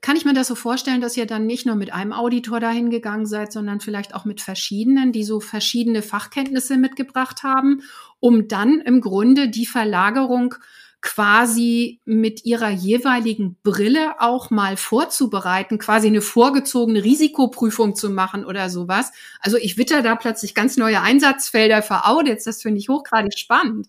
kann 0.00 0.16
ich 0.16 0.24
mir 0.24 0.34
das 0.34 0.48
so 0.48 0.54
vorstellen, 0.54 1.00
dass 1.00 1.16
ihr 1.16 1.26
dann 1.26 1.46
nicht 1.46 1.66
nur 1.66 1.76
mit 1.76 1.92
einem 1.92 2.12
Auditor 2.12 2.60
dahin 2.60 2.90
gegangen 2.90 3.26
seid, 3.26 3.52
sondern 3.52 3.80
vielleicht 3.80 4.14
auch 4.14 4.24
mit 4.24 4.40
verschiedenen, 4.40 5.12
die 5.12 5.24
so 5.24 5.40
verschiedene 5.40 6.02
Fachkenntnisse 6.02 6.76
mitgebracht 6.76 7.42
haben, 7.42 7.82
um 8.18 8.48
dann 8.48 8.80
im 8.80 9.00
Grunde 9.00 9.48
die 9.48 9.66
Verlagerung 9.66 10.54
quasi 11.02 12.00
mit 12.04 12.44
ihrer 12.44 12.68
jeweiligen 12.68 13.56
Brille 13.62 14.20
auch 14.20 14.50
mal 14.50 14.76
vorzubereiten, 14.76 15.78
quasi 15.78 16.08
eine 16.08 16.20
vorgezogene 16.20 17.02
Risikoprüfung 17.02 17.94
zu 17.94 18.10
machen 18.10 18.44
oder 18.44 18.68
sowas. 18.68 19.10
Also 19.40 19.56
ich 19.56 19.78
witter 19.78 20.02
da 20.02 20.14
plötzlich 20.14 20.54
ganz 20.54 20.76
neue 20.76 21.00
Einsatzfelder 21.00 21.82
für 21.82 22.04
Audits. 22.04 22.44
Das 22.44 22.60
finde 22.60 22.80
ich 22.80 22.88
hochgradig 22.90 23.38
spannend. 23.38 23.88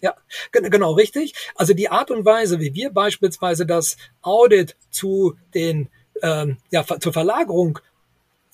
Ja, 0.00 0.14
genau 0.52 0.92
richtig. 0.92 1.34
Also 1.54 1.74
die 1.74 1.88
Art 1.88 2.10
und 2.10 2.24
Weise, 2.24 2.60
wie 2.60 2.74
wir 2.74 2.90
beispielsweise 2.90 3.66
das 3.66 3.96
Audit 4.22 4.76
zu 4.90 5.36
den 5.54 5.88
ähm, 6.22 6.58
ja, 6.70 6.84
zur 6.84 7.12
Verlagerung 7.12 7.78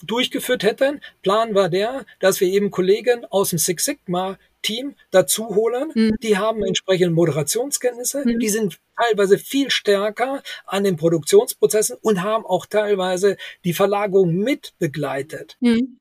durchgeführt 0.03 0.63
hätten. 0.65 1.01
Plan 1.23 1.55
war 1.55 1.69
der, 1.69 2.05
dass 2.21 2.41
wir 2.41 2.49
eben 2.49 2.71
Kollegen 2.71 3.25
aus 3.27 3.51
dem 3.51 3.59
Six 3.59 3.85
Sigma 3.85 4.39
Team 4.63 4.95
dazu 5.11 5.55
holen. 5.55 5.91
Mhm. 5.95 6.17
Die 6.23 6.39
haben 6.39 6.63
entsprechende 6.65 7.15
Moderationskenntnisse. 7.15 8.25
Mhm. 8.25 8.39
Die 8.39 8.49
sind 8.49 8.79
teilweise 8.97 9.39
viel 9.39 9.71
stärker 9.71 10.43
an 10.67 10.85
den 10.85 10.97
Produktionsprozessen 10.97 11.97
und 12.01 12.23
haben 12.23 12.47
auch 12.47 12.67
teilweise 12.67 13.37
die 13.65 13.73
Verlagerung 13.73 14.35
mit 14.35 14.75
begleitet. 14.79 15.57
Mhm. 15.61 15.99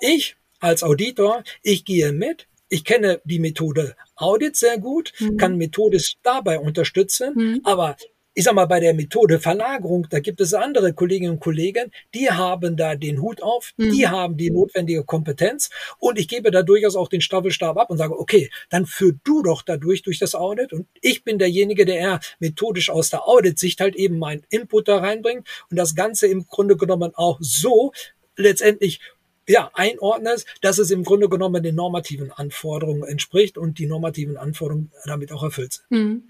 Ich 0.00 0.36
als 0.60 0.82
Auditor, 0.82 1.42
ich 1.62 1.84
gehe 1.84 2.12
mit, 2.12 2.46
ich 2.68 2.84
kenne 2.84 3.20
die 3.24 3.38
Methode 3.38 3.96
Audit 4.16 4.56
sehr 4.56 4.78
gut, 4.78 5.12
mhm. 5.18 5.36
kann 5.36 5.56
methodisch 5.56 6.14
dabei 6.22 6.58
unterstützen, 6.58 7.32
mhm. 7.34 7.60
aber 7.64 7.96
ich 8.38 8.44
sag 8.44 8.54
mal, 8.54 8.66
bei 8.66 8.80
der 8.80 8.92
Methode 8.92 9.40
Verlagerung, 9.40 10.08
da 10.10 10.20
gibt 10.20 10.42
es 10.42 10.52
andere 10.52 10.92
Kolleginnen 10.92 11.32
und 11.32 11.40
Kollegen, 11.40 11.90
die 12.14 12.30
haben 12.30 12.76
da 12.76 12.94
den 12.94 13.22
Hut 13.22 13.42
auf, 13.42 13.72
mhm. 13.78 13.92
die 13.92 14.08
haben 14.08 14.36
die 14.36 14.50
notwendige 14.50 15.04
Kompetenz 15.04 15.70
und 15.98 16.18
ich 16.18 16.28
gebe 16.28 16.50
da 16.50 16.62
durchaus 16.62 16.96
auch 16.96 17.08
den 17.08 17.22
Staffelstab 17.22 17.78
ab 17.78 17.88
und 17.88 17.96
sage, 17.96 18.18
okay, 18.18 18.50
dann 18.68 18.84
führ 18.84 19.14
du 19.24 19.42
doch 19.42 19.62
dadurch 19.62 20.02
durch 20.02 20.18
das 20.18 20.34
Audit 20.34 20.74
und 20.74 20.86
ich 21.00 21.24
bin 21.24 21.38
derjenige, 21.38 21.86
der 21.86 21.96
eher 21.96 22.20
methodisch 22.38 22.90
aus 22.90 23.08
der 23.08 23.26
Audit-Sicht 23.26 23.80
halt 23.80 23.96
eben 23.96 24.18
meinen 24.18 24.44
Input 24.50 24.88
da 24.88 24.98
reinbringt 24.98 25.48
und 25.70 25.78
das 25.78 25.94
Ganze 25.94 26.26
im 26.26 26.46
Grunde 26.46 26.76
genommen 26.76 27.12
auch 27.14 27.38
so 27.40 27.92
letztendlich 28.36 29.00
ja, 29.48 29.70
einordnest, 29.74 30.46
dass 30.60 30.78
es 30.78 30.90
im 30.90 31.04
Grunde 31.04 31.28
genommen 31.28 31.62
den 31.62 31.74
normativen 31.74 32.32
Anforderungen 32.32 33.04
entspricht 33.04 33.58
und 33.58 33.78
die 33.78 33.86
normativen 33.86 34.36
Anforderungen 34.36 34.90
damit 35.04 35.32
auch 35.32 35.42
erfüllt 35.42 35.74
sind. 35.74 35.90
Mhm. 35.90 36.22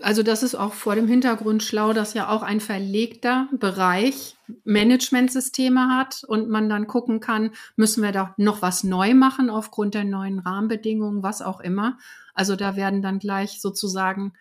Also 0.00 0.22
das 0.22 0.44
ist 0.44 0.54
auch 0.54 0.72
vor 0.72 0.94
dem 0.94 1.08
Hintergrund 1.08 1.62
schlau, 1.62 1.92
dass 1.92 2.14
ja 2.14 2.28
auch 2.28 2.42
ein 2.42 2.60
verlegter 2.60 3.48
Bereich 3.58 4.36
Managementsysteme 4.62 5.88
hat 5.96 6.22
und 6.28 6.48
man 6.48 6.68
dann 6.68 6.86
gucken 6.86 7.18
kann, 7.18 7.50
müssen 7.74 8.02
wir 8.02 8.12
da 8.12 8.34
noch 8.36 8.62
was 8.62 8.84
neu 8.84 9.14
machen 9.14 9.50
aufgrund 9.50 9.94
der 9.94 10.04
neuen 10.04 10.38
Rahmenbedingungen, 10.38 11.24
was 11.24 11.42
auch 11.42 11.60
immer. 11.60 11.98
Also 12.34 12.54
da 12.54 12.76
werden 12.76 13.02
dann 13.02 13.18
gleich 13.18 13.60
sozusagen, 13.60 14.32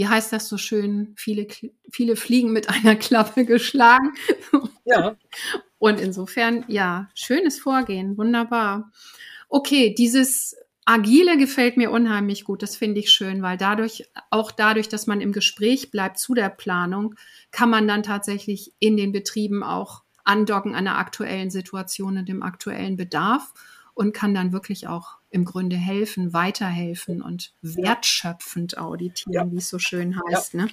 wie 0.00 0.08
heißt 0.08 0.32
das 0.32 0.48
so 0.48 0.56
schön, 0.56 1.12
viele, 1.14 1.46
viele 1.92 2.16
Fliegen 2.16 2.52
mit 2.52 2.70
einer 2.70 2.96
Klappe 2.96 3.44
geschlagen. 3.44 4.14
Ja. 4.86 5.14
Und 5.78 6.00
insofern, 6.00 6.64
ja, 6.68 7.10
schönes 7.14 7.60
Vorgehen, 7.60 8.16
wunderbar. 8.16 8.92
Okay, 9.50 9.94
dieses 9.94 10.56
Agile 10.86 11.36
gefällt 11.36 11.76
mir 11.76 11.90
unheimlich 11.90 12.44
gut. 12.44 12.62
Das 12.62 12.76
finde 12.76 13.00
ich 13.00 13.10
schön, 13.10 13.42
weil 13.42 13.58
dadurch, 13.58 14.08
auch 14.30 14.52
dadurch, 14.52 14.88
dass 14.88 15.06
man 15.06 15.20
im 15.20 15.32
Gespräch 15.32 15.90
bleibt 15.90 16.18
zu 16.18 16.32
der 16.32 16.48
Planung, 16.48 17.14
kann 17.50 17.68
man 17.68 17.86
dann 17.86 18.02
tatsächlich 18.02 18.72
in 18.78 18.96
den 18.96 19.12
Betrieben 19.12 19.62
auch 19.62 20.04
andocken 20.24 20.74
an 20.74 20.86
der 20.86 20.96
aktuellen 20.96 21.50
Situation 21.50 22.16
und 22.16 22.26
dem 22.26 22.42
aktuellen 22.42 22.96
Bedarf 22.96 23.52
und 24.00 24.14
kann 24.14 24.32
dann 24.32 24.52
wirklich 24.52 24.88
auch 24.88 25.18
im 25.28 25.44
Grunde 25.44 25.76
helfen, 25.76 26.32
weiterhelfen 26.32 27.20
und 27.20 27.52
wertschöpfend 27.60 28.78
auditieren, 28.78 29.32
ja. 29.48 29.52
wie 29.52 29.58
es 29.58 29.68
so 29.68 29.78
schön 29.78 30.18
heißt. 30.30 30.54
Ja. 30.54 30.64
Ne? 30.64 30.70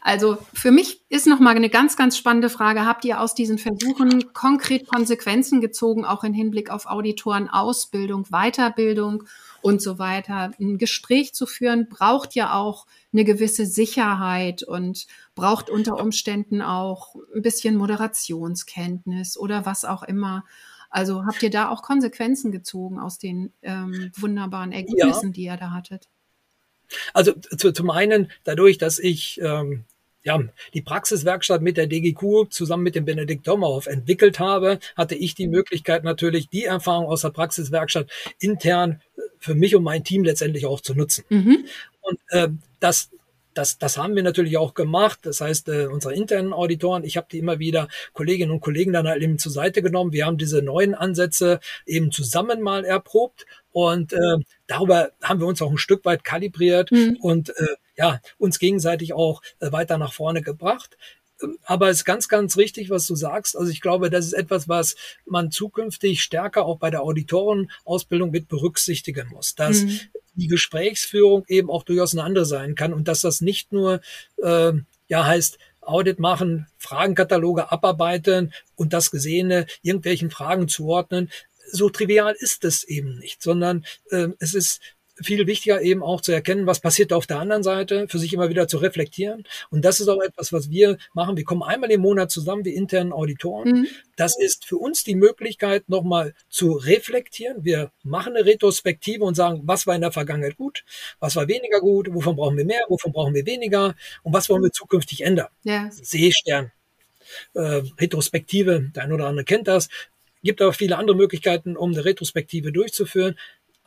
Also 0.00 0.38
für 0.54 0.70
mich 0.70 1.04
ist 1.08 1.26
noch 1.26 1.40
mal 1.40 1.56
eine 1.56 1.68
ganz, 1.68 1.96
ganz 1.96 2.16
spannende 2.16 2.48
Frage. 2.48 2.86
Habt 2.86 3.04
ihr 3.04 3.20
aus 3.20 3.34
diesen 3.34 3.58
Versuchen 3.58 4.32
konkret 4.32 4.86
Konsequenzen 4.86 5.60
gezogen, 5.60 6.04
auch 6.04 6.22
im 6.22 6.32
Hinblick 6.32 6.70
auf 6.70 6.86
Auditoren, 6.86 7.48
Ausbildung, 7.48 8.28
Weiterbildung 8.30 9.24
und 9.60 9.82
so 9.82 9.98
weiter? 9.98 10.52
Ein 10.60 10.78
Gespräch 10.78 11.34
zu 11.34 11.44
führen 11.44 11.88
braucht 11.88 12.36
ja 12.36 12.54
auch 12.54 12.86
eine 13.12 13.24
gewisse 13.24 13.66
Sicherheit 13.66 14.62
und 14.62 15.08
braucht 15.34 15.68
unter 15.70 15.98
Umständen 15.98 16.62
auch 16.62 17.16
ein 17.34 17.42
bisschen 17.42 17.74
Moderationskenntnis 17.74 19.36
oder 19.36 19.66
was 19.66 19.84
auch 19.84 20.04
immer. 20.04 20.44
Also 20.90 21.24
habt 21.24 21.42
ihr 21.42 21.50
da 21.50 21.70
auch 21.70 21.82
Konsequenzen 21.82 22.52
gezogen 22.52 22.98
aus 22.98 23.18
den 23.18 23.52
ähm, 23.62 24.10
wunderbaren 24.16 24.72
Ergebnissen, 24.72 25.28
ja. 25.28 25.32
die 25.32 25.44
ihr 25.44 25.56
da 25.56 25.70
hattet? 25.70 26.08
Also 27.14 27.32
zu, 27.56 27.72
zum 27.72 27.90
einen 27.90 28.30
dadurch, 28.42 28.76
dass 28.76 28.98
ich 28.98 29.40
ähm, 29.40 29.84
ja, 30.22 30.38
die 30.74 30.82
Praxiswerkstatt 30.82 31.62
mit 31.62 31.76
der 31.76 31.86
DGQ 31.86 32.50
zusammen 32.50 32.82
mit 32.82 32.94
dem 32.94 33.04
Benedikt 33.04 33.46
Dommerhoff 33.46 33.86
entwickelt 33.86 34.38
habe, 34.38 34.78
hatte 34.96 35.14
ich 35.14 35.34
die 35.34 35.48
Möglichkeit 35.48 36.04
natürlich, 36.04 36.48
die 36.48 36.64
Erfahrung 36.64 37.06
aus 37.06 37.22
der 37.22 37.30
Praxiswerkstatt 37.30 38.10
intern 38.38 39.00
für 39.38 39.54
mich 39.54 39.74
und 39.74 39.82
mein 39.82 40.04
Team 40.04 40.24
letztendlich 40.24 40.66
auch 40.66 40.80
zu 40.80 40.94
nutzen. 40.94 41.24
Mhm. 41.30 41.64
Und 42.02 42.18
äh, 42.28 42.48
das 42.80 43.10
das, 43.54 43.78
das 43.78 43.98
haben 43.98 44.16
wir 44.16 44.22
natürlich 44.22 44.56
auch 44.56 44.74
gemacht. 44.74 45.20
Das 45.22 45.40
heißt, 45.40 45.68
äh, 45.68 45.86
unsere 45.86 46.14
internen 46.14 46.52
Auditoren, 46.52 47.04
ich 47.04 47.16
habe 47.16 47.26
die 47.30 47.38
immer 47.38 47.58
wieder 47.58 47.88
Kolleginnen 48.12 48.52
und 48.52 48.60
Kollegen 48.60 48.92
dann 48.92 49.08
halt 49.08 49.22
eben 49.22 49.38
zur 49.38 49.52
Seite 49.52 49.82
genommen. 49.82 50.12
Wir 50.12 50.26
haben 50.26 50.38
diese 50.38 50.62
neuen 50.62 50.94
Ansätze 50.94 51.60
eben 51.86 52.12
zusammen 52.12 52.60
mal 52.60 52.84
erprobt 52.84 53.46
und 53.72 54.12
äh, 54.12 54.36
darüber 54.66 55.10
haben 55.22 55.40
wir 55.40 55.46
uns 55.46 55.62
auch 55.62 55.70
ein 55.70 55.78
Stück 55.78 56.04
weit 56.04 56.24
kalibriert 56.24 56.90
mhm. 56.90 57.18
und 57.20 57.50
äh, 57.50 57.76
ja, 57.96 58.20
uns 58.38 58.58
gegenseitig 58.58 59.12
auch 59.12 59.42
äh, 59.60 59.70
weiter 59.72 59.98
nach 59.98 60.12
vorne 60.12 60.42
gebracht. 60.42 60.96
Aber 61.64 61.88
es 61.88 61.98
ist 61.98 62.04
ganz, 62.04 62.28
ganz 62.28 62.56
richtig, 62.56 62.90
was 62.90 63.06
du 63.06 63.14
sagst. 63.14 63.56
Also 63.56 63.70
ich 63.70 63.80
glaube, 63.80 64.10
das 64.10 64.26
ist 64.26 64.32
etwas, 64.32 64.68
was 64.68 64.96
man 65.26 65.50
zukünftig 65.50 66.22
stärker 66.22 66.64
auch 66.64 66.78
bei 66.78 66.90
der 66.90 67.02
Auditorenausbildung 67.02 68.30
mit 68.30 68.48
berücksichtigen 68.48 69.28
muss, 69.28 69.54
dass 69.54 69.82
mhm. 69.82 70.00
die 70.34 70.48
Gesprächsführung 70.48 71.44
eben 71.48 71.70
auch 71.70 71.82
durchaus 71.82 72.12
eine 72.12 72.24
andere 72.24 72.44
sein 72.44 72.74
kann 72.74 72.92
und 72.92 73.08
dass 73.08 73.20
das 73.22 73.40
nicht 73.40 73.72
nur 73.72 74.00
äh, 74.42 74.72
ja 75.08 75.26
heißt, 75.26 75.58
Audit 75.80 76.18
machen, 76.18 76.66
Fragenkataloge 76.78 77.72
abarbeiten 77.72 78.52
und 78.76 78.92
das 78.92 79.10
Gesehene 79.10 79.66
irgendwelchen 79.82 80.30
Fragen 80.30 80.68
zuordnen. 80.68 81.30
So 81.72 81.88
trivial 81.88 82.34
ist 82.38 82.64
es 82.64 82.84
eben 82.84 83.18
nicht, 83.18 83.42
sondern 83.42 83.84
äh, 84.10 84.28
es 84.38 84.54
ist 84.54 84.80
viel 85.22 85.46
wichtiger 85.46 85.80
eben 85.82 86.02
auch 86.02 86.20
zu 86.20 86.32
erkennen, 86.32 86.66
was 86.66 86.80
passiert 86.80 87.12
auf 87.12 87.26
der 87.26 87.38
anderen 87.38 87.62
Seite, 87.62 88.08
für 88.08 88.18
sich 88.18 88.32
immer 88.32 88.48
wieder 88.48 88.68
zu 88.68 88.78
reflektieren. 88.78 89.44
Und 89.70 89.84
das 89.84 90.00
ist 90.00 90.08
auch 90.08 90.20
etwas, 90.20 90.52
was 90.52 90.70
wir 90.70 90.98
machen. 91.14 91.36
Wir 91.36 91.44
kommen 91.44 91.62
einmal 91.62 91.90
im 91.90 92.00
Monat 92.00 92.30
zusammen, 92.30 92.64
wie 92.64 92.74
internen 92.74 93.12
Auditoren. 93.12 93.70
Mhm. 93.70 93.86
Das 94.16 94.38
ist 94.38 94.64
für 94.64 94.76
uns 94.76 95.04
die 95.04 95.14
Möglichkeit, 95.14 95.88
nochmal 95.88 96.34
zu 96.48 96.72
reflektieren. 96.72 97.64
Wir 97.64 97.90
machen 98.02 98.36
eine 98.36 98.44
Retrospektive 98.44 99.24
und 99.24 99.34
sagen, 99.34 99.62
was 99.64 99.86
war 99.86 99.94
in 99.94 100.02
der 100.02 100.12
Vergangenheit 100.12 100.56
gut, 100.56 100.84
was 101.18 101.36
war 101.36 101.48
weniger 101.48 101.80
gut, 101.80 102.12
wovon 102.12 102.36
brauchen 102.36 102.56
wir 102.56 102.64
mehr, 102.64 102.82
wovon 102.88 103.12
brauchen 103.12 103.34
wir 103.34 103.46
weniger 103.46 103.94
und 104.22 104.32
was 104.32 104.48
wollen 104.48 104.62
wir 104.62 104.72
zukünftig 104.72 105.22
ändern. 105.22 105.48
Ja. 105.62 105.88
Seestern. 105.90 106.72
Äh, 107.54 107.82
Retrospektive, 108.00 108.90
der 108.94 109.04
eine 109.04 109.14
oder 109.14 109.26
andere 109.26 109.44
kennt 109.44 109.68
das, 109.68 109.88
gibt 110.42 110.60
aber 110.62 110.72
viele 110.72 110.96
andere 110.96 111.16
Möglichkeiten, 111.16 111.76
um 111.76 111.92
eine 111.92 112.04
Retrospektive 112.04 112.72
durchzuführen 112.72 113.36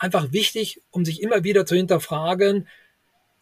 einfach 0.04 0.34
wichtig, 0.34 0.82
um 0.92 1.06
sich 1.06 1.22
immer 1.22 1.44
wieder 1.46 1.66
zu 1.66 1.76
hinterfragen, 1.76 2.68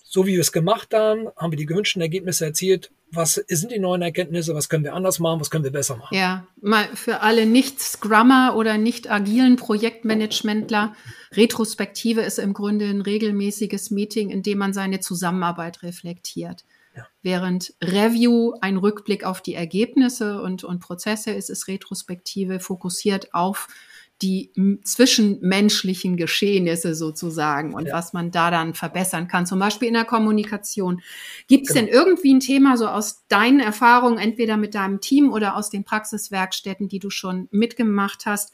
so 0.04 0.28
wie 0.28 0.34
wir 0.34 0.42
es 0.42 0.52
gemacht 0.52 0.94
haben, 0.94 1.30
haben 1.36 1.52
wir 1.52 1.58
die 1.58 1.66
gewünschten 1.66 2.02
Ergebnisse 2.02 2.46
erzielt. 2.46 2.92
Was 3.12 3.34
sind 3.48 3.72
die 3.72 3.80
neuen 3.80 4.02
Erkenntnisse? 4.02 4.54
Was 4.54 4.70
können 4.70 4.84
wir 4.84 4.94
anders 4.94 5.20
machen? 5.20 5.40
Was 5.40 5.50
können 5.50 5.64
wir 5.64 5.72
besser 5.72 5.96
machen? 5.96 6.16
Ja, 6.16 6.46
mal 6.62 6.86
für 6.96 7.22
alle 7.22 7.46
Nicht-Scrummer 7.46 8.56
oder 8.56 8.78
nicht 8.78 9.10
agilen 9.10 9.56
Projektmanagementler. 9.56 10.96
Retrospektive 11.32 12.22
ist 12.22 12.40
im 12.40 12.54
Grunde 12.54 12.86
ein 12.86 13.02
regelmäßiges 13.02 13.90
Meeting, 13.90 14.30
in 14.30 14.44
dem 14.44 14.60
man 14.60 14.74
seine 14.74 15.00
Zusammenarbeit 15.00 15.82
reflektiert. 15.82 16.64
Ja. 16.96 17.08
Während 17.24 17.74
Review 17.82 18.54
ein 18.62 18.78
Rückblick 18.78 19.24
auf 19.24 19.42
die 19.42 19.56
Ergebnisse 19.56 20.42
und, 20.42 20.64
und 20.64 20.80
Prozesse 20.80 21.32
ist, 21.32 21.50
ist 21.50 21.68
Retrospektive 21.68 22.60
fokussiert 22.60 23.34
auf 23.34 23.68
die 24.22 24.52
zwischenmenschlichen 24.84 26.18
Geschehnisse 26.18 26.94
sozusagen 26.96 27.74
und 27.74 27.88
ja. 27.88 27.94
was 27.94 28.14
man 28.14 28.32
da 28.32 28.52
dann 28.52 28.74
verbessern 28.74 29.28
kann, 29.28 29.46
zum 29.46 29.60
Beispiel 29.60 29.88
in 29.88 29.96
der 29.96 30.06
Kommunikation. 30.06 31.02
Gibt 31.48 31.68
es 31.68 31.74
genau. 31.74 31.88
denn 31.88 31.94
irgendwie 31.94 32.34
ein 32.34 32.40
Thema 32.40 32.78
so 32.78 32.88
aus 32.88 33.26
deinen 33.28 33.60
Erfahrungen, 33.60 34.18
entweder 34.18 34.58
mit 34.58 34.76
deinem 34.76 35.02
Team 35.02 35.32
oder 35.32 35.56
aus 35.56 35.70
den 35.70 35.84
Praxiswerkstätten, 35.84 36.88
die 36.88 37.00
du 37.00 37.10
schon 37.10 37.48
mitgemacht 37.52 38.26
hast, 38.26 38.54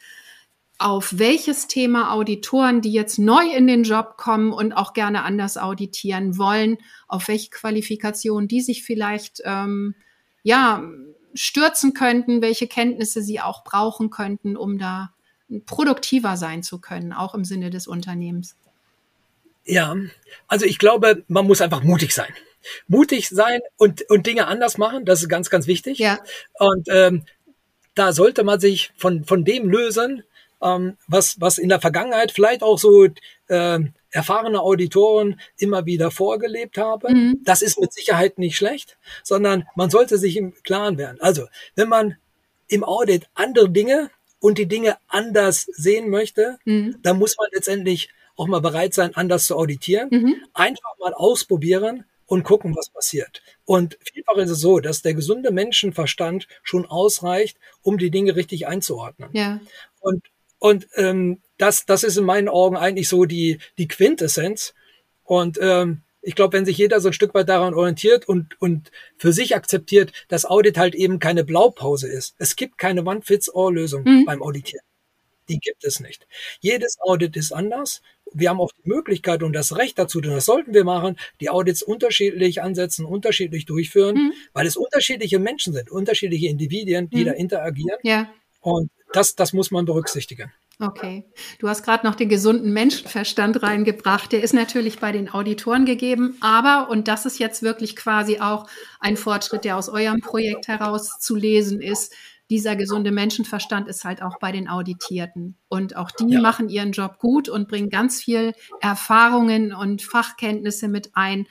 auf 0.80 1.17
welches 1.17 1.67
Thema 1.67 2.13
Auditoren, 2.13 2.82
die 2.82 2.91
jetzt 2.91 3.17
neu 3.17 3.49
in 3.51 3.65
den 3.65 3.84
Job 3.84 4.15
kommen 4.17 4.53
und 4.53 4.73
auch 4.73 4.93
gerne 4.93 5.23
anders 5.23 5.58
auditieren 5.58 6.38
wollen, 6.38 6.77
auf 7.08 7.27
welche 7.27 7.49
Qualifikation 7.49 8.47
die 8.47 8.62
sich 8.62 8.84
vielleicht 8.84 9.41
ähm, 9.43 9.95
ja, 10.43 10.84
stürzen 11.34 11.93
könnten, 11.93 12.41
welche 12.41 12.67
Kenntnisse 12.67 13.21
sie 13.21 13.41
auch 13.41 13.63
brauchen 13.63 14.10
könnten, 14.10 14.56
um 14.56 14.77
da 14.77 15.13
produktiver 15.66 16.38
sein 16.38 16.64
zu 16.64 16.80
können, 16.80 17.14
auch 17.14 17.34
im 17.34 17.46
Sinne 17.46 17.70
des 17.70 17.88
Unternehmens? 17.88 18.56
Ja, 19.66 19.96
also 20.48 20.66
ich 20.66 20.80
glaube, 20.80 21.24
man 21.28 21.46
muss 21.46 21.62
einfach 21.62 21.84
mutig 21.84 22.14
sein. 22.14 22.34
Mutig 22.88 23.30
sein 23.30 23.62
und, 23.78 24.10
und 24.10 24.26
Dinge 24.26 24.48
anders 24.48 24.78
machen, 24.78 25.06
das 25.06 25.22
ist 25.22 25.30
ganz, 25.30 25.50
ganz 25.50 25.68
wichtig. 25.68 26.00
Ja. 26.00 26.20
Und 26.54 26.88
ähm, 26.90 27.26
da 27.96 28.14
sollte 28.14 28.44
man 28.44 28.60
sich 28.60 28.92
von, 28.98 29.26
von 29.26 29.44
dem 29.44 29.70
lösen, 29.70 30.24
ähm, 30.62 30.98
was, 31.08 31.40
was 31.40 31.58
in 31.58 31.70
der 31.70 31.82
Vergangenheit 31.82 32.32
vielleicht 32.32 32.64
auch 32.64 32.78
so 32.78 33.08
äh, 33.48 33.80
erfahrene 34.12 34.62
Auditoren 34.62 35.40
immer 35.58 35.86
wieder 35.86 36.12
vorgelebt 36.12 36.78
haben. 36.78 37.14
Mhm. 37.14 37.42
Das 37.44 37.62
ist 37.62 37.80
mit 37.80 37.94
Sicherheit 37.94 38.38
nicht 38.38 38.56
schlecht, 38.56 38.98
sondern 39.24 39.68
man 39.76 39.90
sollte 39.90 40.18
sich 40.18 40.38
im 40.38 40.54
Klaren 40.64 40.98
werden. 40.98 41.18
Also, 41.22 41.48
wenn 41.76 41.90
man 41.90 42.18
im 42.68 42.84
Audit 42.84 43.28
andere 43.34 43.70
Dinge 43.70 44.10
und 44.39 44.58
die 44.58 44.67
Dinge 44.67 44.97
anders 45.08 45.67
sehen 45.73 46.10
möchte, 46.10 46.58
mhm. 46.65 46.97
dann 47.02 47.17
muss 47.17 47.36
man 47.38 47.47
letztendlich 47.54 48.10
auch 48.36 48.47
mal 48.47 48.62
bereit 48.62 48.93
sein, 48.93 49.15
anders 49.15 49.45
zu 49.45 49.56
auditieren. 49.56 50.10
Mhm. 50.12 50.36
Einfach 50.54 50.97
mal 51.00 51.13
ausprobieren 51.13 52.06
und 52.28 52.43
gucken, 52.43 52.76
was 52.76 52.89
passiert. 52.89 53.41
Und 53.65 53.97
vielfach 54.02 54.36
ist 54.36 54.52
es 54.52 54.60
so, 54.60 54.80
dass 54.80 55.02
der 55.02 55.13
gesunde 55.13 55.52
Menschenverstand 55.52 56.47
schon 56.62 56.86
ausreicht, 56.86 57.58
um 57.82 57.97
die 57.97 58.12
Dinge 58.12 58.36
richtig 58.36 58.67
einzuordnen. 58.67 59.30
Ja. 59.34 59.60
Und, 60.00 60.23
und 60.60 60.88
ähm, 60.95 61.41
das, 61.58 61.86
das 61.86 62.04
ist 62.04 62.17
in 62.17 62.26
meinen 62.26 62.50
Augen 62.50 62.78
eigentlich 62.78 63.10
so 63.10 63.26
die, 63.26 63.60
die 63.78 63.88
Quintessenz. 63.88 64.73
Und 65.23 65.58
ähm, 65.62 66.04
ich 66.28 66.36
glaube, 66.36 66.58
wenn 66.58 66.66
sich 66.66 66.78
jeder 66.78 67.00
so 67.00 67.08
ein 67.08 67.13
Stück 67.13 67.34
weit 67.34 67.48
daran 67.48 67.74
orientiert 67.74 68.28
und, 68.28 68.60
und 68.60 68.92
für 69.16 69.32
sich 69.32 69.56
akzeptiert, 69.56 70.12
dass 70.28 70.44
Audit 70.44 70.78
halt 70.78 70.94
eben 70.94 71.20
keine 71.20 71.46
Blaupause 71.46 72.10
ist. 72.10 72.36
Es 72.38 72.58
gibt 72.58 72.78
keine 72.78 73.06
One-Fits-All-Lösung 73.06 74.04
mhm. 74.04 74.26
beim 74.26 74.44
Auditieren. 74.44 74.84
Die 75.48 75.58
gibt 75.58 75.86
es 75.86 76.02
nicht. 76.02 76.28
Jedes 76.60 76.98
Audit 77.00 77.38
ist 77.38 77.54
anders. 77.54 78.02
Wir 78.34 78.50
haben 78.50 78.60
auch 78.60 78.74
die 78.74 78.90
Möglichkeit 78.90 79.42
und 79.42 79.54
das 79.54 79.78
Recht 79.78 79.98
dazu, 79.98 80.18
und 80.18 80.28
das 80.28 80.44
sollten 80.44 80.74
wir 80.74 80.84
machen, 80.84 81.16
die 81.40 81.50
Audits 81.50 81.82
unterschiedlich 81.82 82.62
ansetzen, 82.62 83.06
unterschiedlich 83.06 83.63
durchführen, 83.63 84.16
mhm. 84.16 84.34
weil 84.52 84.68
es 84.68 84.76
unterschiedliche 84.76 85.40
Menschen 85.40 85.72
sind, 85.72 85.90
unterschiedliche 85.90 86.48
Individuen, 86.48 87.10
die 87.10 87.22
mhm. 87.22 87.26
da 87.26 87.32
interagieren. 87.32 88.00
Ja. 88.04 88.30
Und 88.60 88.92
das, 89.13 89.36
das 89.36 89.54
muss 89.54 89.72
man 89.72 89.86
berücksichtigen. 89.86 90.52
Okay. 90.80 91.26
Du 91.58 91.68
hast 91.68 91.84
gerade 91.84 92.06
noch 92.06 92.13
den 92.13 92.30
gesunden 92.30 92.72
Menschenverstand 92.72 93.63
reingebracht. 93.63 94.32
Der 94.32 94.44
ist 94.44 94.54
natürlich 94.54 95.00
bei 95.00 95.12
den 95.12 95.28
Auditoren 95.28 95.86
gegeben, 95.86 96.38
aber, 96.40 96.90
und 96.92 97.08
das 97.08 97.26
ist 97.26 97.40
jetzt 97.40 97.63
wirklich 97.63 97.96
quasi 97.96 98.40
auch 98.40 98.68
ein 99.00 99.18
Fortschritt, 99.18 99.66
der 99.66 99.78
aus 99.78 99.90
eurem 99.90 100.22
Projekt 100.22 100.68
heraus 100.68 101.18
zu 101.20 101.36
lesen 101.36 101.82
ist, 101.82 102.13
dieser 102.50 102.76
gesunde 102.76 103.12
Menschenverstand 103.12 103.88
ist 103.88 104.06
halt 104.06 104.22
auch 104.22 104.40
bei 104.40 104.52
den 104.52 104.70
Auditierten. 104.70 105.58
Und 105.68 105.96
auch 105.96 106.12
die 106.12 106.34
ja. 106.34 106.42
machen 106.42 106.70
ihren 106.70 106.92
Job 106.92 107.20
gut 107.20 107.50
und 107.50 107.68
bringen 107.68 107.90
ganz 107.90 108.22
viel 108.22 108.54
Erfahrungen 108.80 109.74
und 109.74 110.02
Fachkenntnisse 110.02 110.88
mit 110.88 111.12
ein. 111.13 111.48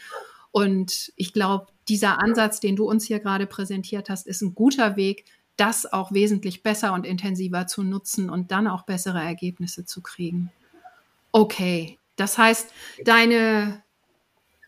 Und 0.52 1.12
ich 1.16 1.32
glaube, 1.32 1.66
dieser 1.88 2.22
Ansatz, 2.22 2.60
den 2.60 2.76
du 2.76 2.88
uns 2.88 3.04
hier 3.04 3.20
gerade 3.20 3.46
präsentiert 3.46 4.08
hast, 4.08 4.26
ist 4.26 4.40
ein 4.40 4.54
guter 4.54 4.96
Weg, 4.96 5.24
das 5.56 5.90
auch 5.90 6.12
wesentlich 6.12 6.62
besser 6.62 6.92
und 6.92 7.06
intensiver 7.06 7.66
zu 7.66 7.82
nutzen 7.82 8.30
und 8.30 8.50
dann 8.50 8.66
auch 8.66 8.82
bessere 8.82 9.20
Ergebnisse 9.22 9.84
zu 9.84 10.02
kriegen. 10.02 10.50
Okay, 11.32 11.98
das 12.16 12.38
heißt, 12.38 12.70
deine, 13.04 13.82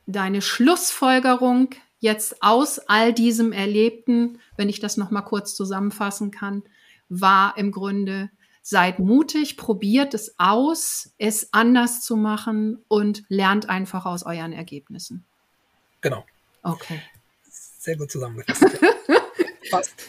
deine 0.06 0.42
Schlussfolgerung 0.42 1.70
jetzt 1.98 2.42
aus 2.42 2.78
all 2.78 3.12
diesem 3.12 3.52
Erlebten, 3.52 4.38
wenn 4.56 4.68
ich 4.68 4.80
das 4.80 4.96
nochmal 4.96 5.24
kurz 5.24 5.54
zusammenfassen 5.54 6.30
kann, 6.30 6.62
war 7.08 7.56
im 7.56 7.72
Grunde, 7.72 8.30
seid 8.62 8.98
mutig, 8.98 9.56
probiert 9.56 10.12
es 10.14 10.34
aus, 10.38 11.14
es 11.16 11.52
anders 11.52 12.02
zu 12.02 12.16
machen 12.16 12.84
und 12.88 13.24
lernt 13.28 13.68
einfach 13.68 14.04
aus 14.04 14.24
euren 14.24 14.52
Ergebnissen. 14.52 15.24
Genau. 16.02 16.24
Okay. 16.62 17.00
Sehr 17.50 17.96
gut 17.96 18.10
zusammengefasst. 18.10 18.78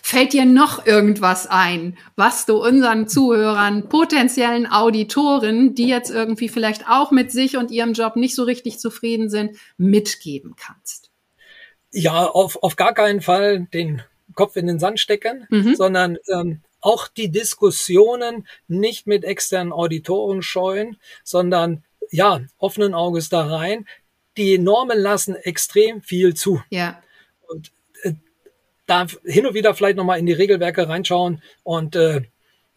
Fällt 0.02 0.34
dir 0.34 0.46
noch 0.46 0.86
irgendwas 0.86 1.48
ein, 1.48 1.98
was 2.16 2.46
du 2.46 2.64
unseren 2.64 3.08
Zuhörern, 3.08 3.90
potenziellen 3.90 4.66
Auditoren, 4.72 5.76
die 5.76 5.88
jetzt 5.88 6.10
irgendwie 6.12 6.50
vielleicht 6.50 6.88
auch 6.88 7.12
mit 7.12 7.32
sich 7.32 7.58
und 7.58 7.72
ihrem 7.72 7.94
Job 7.94 8.16
nicht 8.16 8.36
so 8.36 8.44
richtig 8.44 8.80
zufrieden 8.80 9.30
sind, 9.30 9.58
mitgeben 9.78 10.56
kannst? 10.56 11.12
Ja, 11.92 12.26
auf, 12.26 12.62
auf 12.62 12.76
gar 12.76 12.94
keinen 12.94 13.22
Fall 13.22 13.68
den 13.74 14.04
Kopf 14.36 14.56
in 14.56 14.68
den 14.68 14.80
Sand 14.80 15.00
stecken, 15.00 15.48
mhm. 15.50 15.76
sondern 15.76 16.18
ähm, 16.28 16.62
auch 16.82 17.08
die 17.08 17.32
Diskussionen 17.32 18.48
nicht 18.68 19.08
mit 19.08 19.24
externen 19.24 19.74
Auditoren 19.74 20.42
scheuen, 20.42 20.98
sondern 21.24 21.84
ja, 22.12 22.42
offenen 22.58 22.94
Auges 22.94 23.30
da 23.30 23.46
rein. 23.46 23.88
Die 24.38 24.58
Normen 24.58 24.98
lassen 24.98 25.36
extrem 25.36 26.02
viel 26.02 26.34
zu. 26.34 26.62
Ja. 26.70 27.02
Und 27.48 27.72
da 28.90 29.08
hin 29.24 29.46
und 29.46 29.54
wieder 29.54 29.74
vielleicht 29.74 29.98
nochmal 29.98 30.20
in 30.20 30.26
die 30.26 30.34
Regelwerke 30.34 30.88
reinschauen 30.88 31.42
und 31.64 31.96
äh, 31.96 32.22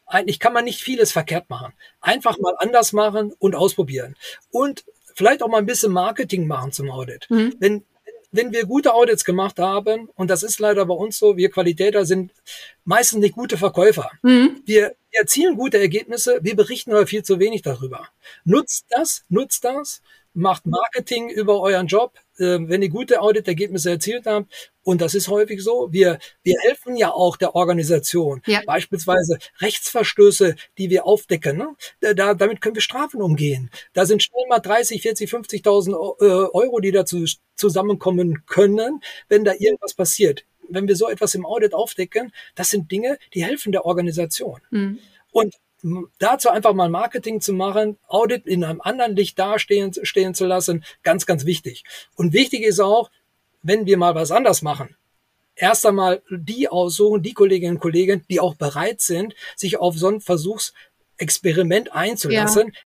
eigentlich 0.06 0.38
kann 0.38 0.52
man 0.52 0.64
nicht 0.64 0.80
vieles 0.80 1.12
verkehrt 1.12 1.48
machen. 1.48 1.72
Einfach 2.00 2.38
mal 2.38 2.54
anders 2.58 2.92
machen 2.92 3.32
und 3.38 3.54
ausprobieren. 3.54 4.14
Und 4.50 4.84
vielleicht 5.14 5.42
auch 5.42 5.48
mal 5.48 5.58
ein 5.58 5.66
bisschen 5.66 5.92
Marketing 5.92 6.46
machen 6.46 6.72
zum 6.72 6.90
Audit. 6.90 7.26
Mhm. 7.30 7.54
Wenn, 7.58 7.84
wenn 8.30 8.52
wir 8.52 8.66
gute 8.66 8.94
Audits 8.94 9.24
gemacht 9.24 9.58
haben, 9.58 10.08
und 10.14 10.28
das 10.28 10.42
ist 10.42 10.58
leider 10.58 10.84
bei 10.86 10.94
uns 10.94 11.18
so, 11.18 11.36
wir 11.36 11.50
Qualitäter 11.50 12.04
sind 12.04 12.32
meistens 12.84 13.20
nicht 13.20 13.34
gute 13.34 13.56
Verkäufer. 13.56 14.10
Mhm. 14.22 14.62
Wir, 14.64 14.94
wir 15.10 15.20
erzielen 15.20 15.56
gute 15.56 15.78
Ergebnisse, 15.78 16.40
wir 16.42 16.56
berichten 16.56 16.92
aber 16.92 17.06
viel 17.06 17.22
zu 17.22 17.38
wenig 17.38 17.62
darüber. 17.62 18.08
Nutzt 18.44 18.86
das, 18.90 19.24
nutzt 19.28 19.64
das, 19.64 20.02
macht 20.34 20.66
Marketing 20.66 21.28
über 21.28 21.60
euren 21.60 21.86
Job, 21.86 22.18
wenn 22.38 22.82
ihr 22.82 22.88
gute 22.88 23.20
Auditergebnisse 23.20 23.90
erzielt 23.90 24.26
habt. 24.26 24.52
Und 24.82 25.00
das 25.00 25.14
ist 25.14 25.28
häufig 25.28 25.62
so. 25.62 25.92
Wir, 25.92 26.18
wir 26.42 26.56
helfen 26.62 26.96
ja 26.96 27.12
auch 27.12 27.36
der 27.36 27.54
Organisation. 27.54 28.42
Ja. 28.46 28.62
Beispielsweise 28.66 29.38
Rechtsverstöße, 29.60 30.56
die 30.78 30.90
wir 30.90 31.06
aufdecken. 31.06 31.56
Ne? 31.58 32.14
Da, 32.14 32.34
damit 32.34 32.60
können 32.60 32.74
wir 32.74 32.82
Strafen 32.82 33.22
umgehen. 33.22 33.70
Da 33.92 34.06
sind 34.06 34.22
schnell 34.22 34.44
mal 34.48 34.58
30, 34.58 35.02
40, 35.02 35.30
50.000 35.30 35.94
Euro, 36.52 36.80
die 36.80 36.90
dazu 36.90 37.24
zusammenkommen 37.54 38.44
können, 38.46 39.00
wenn 39.28 39.44
da 39.44 39.52
irgendwas 39.52 39.94
passiert. 39.94 40.44
Wenn 40.68 40.88
wir 40.88 40.96
so 40.96 41.08
etwas 41.08 41.34
im 41.34 41.44
Audit 41.44 41.74
aufdecken, 41.74 42.32
das 42.54 42.70
sind 42.70 42.90
Dinge, 42.90 43.18
die 43.34 43.44
helfen 43.44 43.72
der 43.72 43.84
Organisation. 43.84 44.60
Mhm. 44.70 44.98
Und 45.30 45.54
dazu 46.18 46.48
einfach 46.50 46.74
mal 46.74 46.88
Marketing 46.88 47.40
zu 47.40 47.52
machen, 47.52 47.98
Audit 48.06 48.46
in 48.46 48.64
einem 48.64 48.80
anderen 48.80 49.16
Licht 49.16 49.38
dastehen 49.38 49.92
stehen 50.02 50.34
zu 50.34 50.46
lassen, 50.46 50.84
ganz, 51.02 51.26
ganz 51.26 51.44
wichtig. 51.44 51.84
Und 52.14 52.32
wichtig 52.32 52.62
ist 52.62 52.80
auch, 52.80 53.10
wenn 53.62 53.86
wir 53.86 53.96
mal 53.96 54.14
was 54.14 54.30
anders 54.30 54.62
machen, 54.62 54.96
erst 55.54 55.84
einmal 55.86 56.22
die 56.30 56.68
aussuchen, 56.68 57.22
die 57.22 57.34
Kolleginnen 57.34 57.76
und 57.76 57.80
Kollegen, 57.80 58.24
die 58.28 58.40
auch 58.40 58.54
bereit 58.54 59.00
sind, 59.00 59.34
sich 59.56 59.78
auf 59.78 59.96
so 59.96 60.08
ein 60.08 60.20
Versuchsexperiment 60.20 61.92
einzulassen, 61.92 62.68
ja 62.68 62.80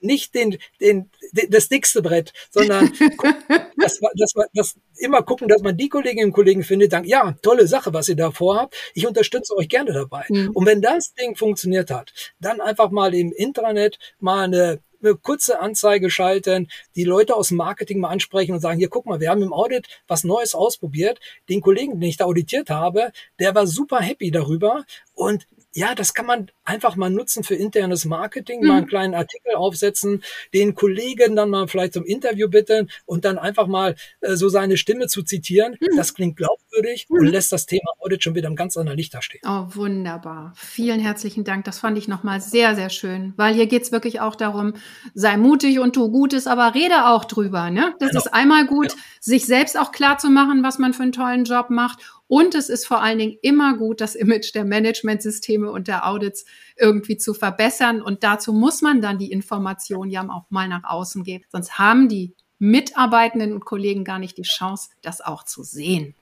nicht 0.00 0.34
den, 0.34 0.58
den, 0.80 1.10
den 1.32 1.50
das 1.50 1.68
dickste 1.68 2.02
Brett, 2.02 2.32
sondern 2.50 2.92
dass, 3.76 4.00
dass 4.14 4.34
man 4.34 4.46
das 4.54 4.76
immer 4.98 5.22
gucken, 5.22 5.48
dass 5.48 5.62
man 5.62 5.76
die 5.76 5.88
Kolleginnen 5.88 6.26
und 6.26 6.32
Kollegen 6.32 6.62
findet, 6.62 6.92
dann 6.92 7.04
ja, 7.04 7.36
tolle 7.42 7.66
Sache, 7.66 7.92
was 7.92 8.08
ihr 8.08 8.16
da 8.16 8.30
vorhabt. 8.30 8.74
Ich 8.94 9.06
unterstütze 9.06 9.56
euch 9.56 9.68
gerne 9.68 9.92
dabei. 9.92 10.24
Mhm. 10.28 10.50
Und 10.52 10.66
wenn 10.66 10.82
das 10.82 11.14
Ding 11.14 11.36
funktioniert 11.36 11.90
hat, 11.90 12.12
dann 12.40 12.60
einfach 12.60 12.90
mal 12.90 13.14
im 13.14 13.32
Intranet 13.32 13.98
mal 14.18 14.44
eine 14.44 14.80
eine 15.02 15.16
kurze 15.16 15.60
Anzeige 15.60 16.10
schalten, 16.10 16.68
die 16.96 17.04
Leute 17.04 17.34
aus 17.34 17.48
dem 17.48 17.56
Marketing 17.56 18.00
mal 18.00 18.10
ansprechen 18.10 18.52
und 18.52 18.60
sagen, 18.60 18.78
hier, 18.78 18.88
guck 18.88 19.06
mal, 19.06 19.20
wir 19.20 19.30
haben 19.30 19.42
im 19.42 19.52
Audit 19.52 19.86
was 20.06 20.24
Neues 20.24 20.54
ausprobiert. 20.54 21.20
Den 21.48 21.60
Kollegen, 21.60 22.00
den 22.00 22.08
ich 22.08 22.16
da 22.16 22.24
auditiert 22.24 22.70
habe, 22.70 23.12
der 23.38 23.54
war 23.54 23.66
super 23.66 24.00
happy 24.00 24.30
darüber 24.30 24.84
und 25.14 25.46
ja, 25.72 25.94
das 25.94 26.14
kann 26.14 26.26
man 26.26 26.50
einfach 26.64 26.96
mal 26.96 27.10
nutzen 27.10 27.44
für 27.44 27.54
internes 27.54 28.04
Marketing, 28.04 28.60
mhm. 28.60 28.66
mal 28.66 28.76
einen 28.78 28.86
kleinen 28.86 29.14
Artikel 29.14 29.54
aufsetzen, 29.54 30.22
den 30.52 30.74
Kollegen 30.74 31.36
dann 31.36 31.50
mal 31.50 31.68
vielleicht 31.68 31.94
zum 31.94 32.04
Interview 32.04 32.48
bitten 32.48 32.90
und 33.06 33.24
dann 33.24 33.38
einfach 33.38 33.66
mal 33.66 33.94
äh, 34.20 34.34
so 34.34 34.48
seine 34.48 34.76
Stimme 34.76 35.06
zu 35.06 35.22
zitieren. 35.22 35.76
Mhm. 35.80 35.96
Das 35.96 36.14
klingt 36.14 36.36
glaubwürdig 36.36 37.06
mhm. 37.08 37.20
und 37.20 37.26
lässt 37.26 37.52
das 37.52 37.66
Thema 37.66 37.92
Audit 38.00 38.24
schon 38.24 38.34
wieder 38.34 38.48
im 38.48 38.56
ganz 38.56 38.76
anderen 38.76 38.98
Licht 38.98 39.14
dastehen. 39.14 39.42
Oh, 39.46 39.66
wunderbar. 39.74 40.52
Vielen 40.56 41.00
herzlichen 41.00 41.44
Dank. 41.44 41.64
Das 41.64 41.78
fand 41.78 41.96
ich 41.98 42.08
nochmal 42.08 42.40
sehr, 42.40 42.74
sehr 42.74 42.90
schön, 42.90 43.32
weil 43.36 43.54
hier 43.54 43.66
geht's 43.66 43.92
wirklich 43.92 44.20
auch 44.20 44.34
darum, 44.34 44.74
sei 45.14 45.36
mutig 45.36 45.78
und 45.78 45.94
tu 45.94 46.10
Gutes, 46.10 46.46
aber 46.46 46.74
rede 46.74 47.06
auch 47.06 47.24
drüber. 47.24 47.70
Ne? 47.70 47.94
Das 48.00 48.10
genau. 48.10 48.20
ist 48.20 48.34
einmal 48.34 48.66
gut, 48.66 48.88
genau. 48.88 49.02
sich 49.20 49.46
selbst 49.46 49.78
auch 49.78 49.92
klar 49.92 50.18
zu 50.18 50.30
machen, 50.30 50.64
was 50.64 50.78
man 50.78 50.94
für 50.94 51.02
einen 51.02 51.12
tollen 51.12 51.44
Job 51.44 51.70
macht 51.70 52.00
und 52.30 52.54
es 52.54 52.68
ist 52.68 52.86
vor 52.86 53.02
allen 53.02 53.18
Dingen 53.18 53.38
immer 53.42 53.76
gut, 53.76 54.00
das 54.00 54.14
Image 54.14 54.54
der 54.54 54.64
Managementsysteme 54.64 55.68
und 55.68 55.88
der 55.88 56.06
Audits 56.06 56.44
irgendwie 56.76 57.16
zu 57.16 57.34
verbessern. 57.34 58.00
Und 58.00 58.22
dazu 58.22 58.52
muss 58.52 58.82
man 58.82 59.02
dann 59.02 59.18
die 59.18 59.32
Information 59.32 60.08
ja 60.08 60.22
auch 60.28 60.48
mal 60.48 60.68
nach 60.68 60.84
außen 60.84 61.24
geben. 61.24 61.44
Sonst 61.48 61.76
haben 61.80 62.08
die 62.08 62.36
Mitarbeitenden 62.60 63.52
und 63.52 63.64
Kollegen 63.64 64.04
gar 64.04 64.20
nicht 64.20 64.38
die 64.38 64.42
Chance, 64.42 64.90
das 65.02 65.20
auch 65.20 65.42
zu 65.42 65.64
sehen. 65.64 66.14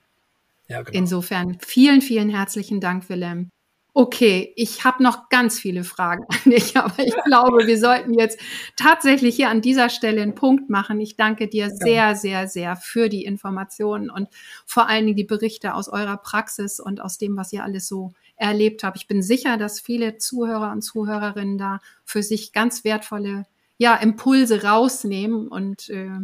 Ja, 0.67 0.81
genau. 0.81 0.97
Insofern 0.97 1.59
vielen, 1.59 2.01
vielen 2.01 2.29
herzlichen 2.29 2.81
Dank, 2.81 3.07
Willem. 3.07 3.51
Okay, 3.99 4.53
ich 4.55 4.85
habe 4.85 5.03
noch 5.03 5.27
ganz 5.27 5.59
viele 5.59 5.83
Fragen 5.83 6.23
an 6.29 6.51
dich, 6.51 6.77
aber 6.77 6.99
ich 6.99 7.13
glaube, 7.25 7.67
wir 7.67 7.77
sollten 7.77 8.13
jetzt 8.13 8.39
tatsächlich 8.77 9.35
hier 9.35 9.49
an 9.49 9.59
dieser 9.59 9.89
Stelle 9.89 10.21
einen 10.21 10.35
Punkt 10.35 10.69
machen. 10.69 11.01
Ich 11.01 11.17
danke 11.17 11.49
dir 11.49 11.69
sehr, 11.69 12.15
sehr, 12.15 12.47
sehr 12.47 12.77
für 12.77 13.09
die 13.09 13.25
Informationen 13.25 14.09
und 14.09 14.29
vor 14.65 14.87
allen 14.87 15.05
Dingen 15.05 15.17
die 15.17 15.25
Berichte 15.25 15.73
aus 15.73 15.89
eurer 15.89 16.15
Praxis 16.15 16.79
und 16.79 17.01
aus 17.01 17.17
dem, 17.17 17.35
was 17.35 17.51
ihr 17.51 17.61
alles 17.61 17.89
so 17.89 18.13
erlebt 18.37 18.85
habt. 18.85 18.95
Ich 18.95 19.07
bin 19.07 19.21
sicher, 19.21 19.57
dass 19.57 19.81
viele 19.81 20.15
Zuhörer 20.15 20.71
und 20.71 20.81
Zuhörerinnen 20.81 21.57
da 21.57 21.81
für 22.05 22.23
sich 22.23 22.53
ganz 22.53 22.85
wertvolle 22.85 23.47
ja, 23.79 23.95
Impulse 23.95 24.63
rausnehmen 24.63 25.49
und 25.49 25.89
äh, 25.89 26.19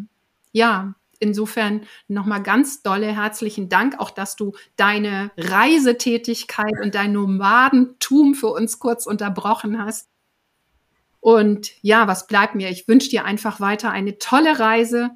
ja, 0.54 0.96
insofern 1.20 1.82
nochmal 2.08 2.44
ganz 2.44 2.82
dolle 2.82 3.08
herzlichen 3.08 3.70
Dank, 3.70 4.00
auch 4.00 4.12
dass 4.12 4.36
du 4.36 4.54
deine 4.76 5.32
Reisetätigkeit 5.38 6.74
und 6.82 6.96
dein 6.96 7.12
Nomadentum 7.12 8.36
für 8.36 8.50
uns 8.50 8.80
kurz 8.80 9.06
unterbrochen 9.06 9.84
hast. 9.84 10.08
Und 11.20 11.72
ja, 11.82 12.08
was 12.08 12.28
bleibt 12.28 12.56
mir? 12.56 12.70
Ich 12.70 12.88
wünsche 12.88 13.10
dir 13.10 13.26
einfach 13.26 13.60
weiter 13.60 13.92
eine 13.92 14.20
tolle 14.20 14.60
Reise 14.60 15.12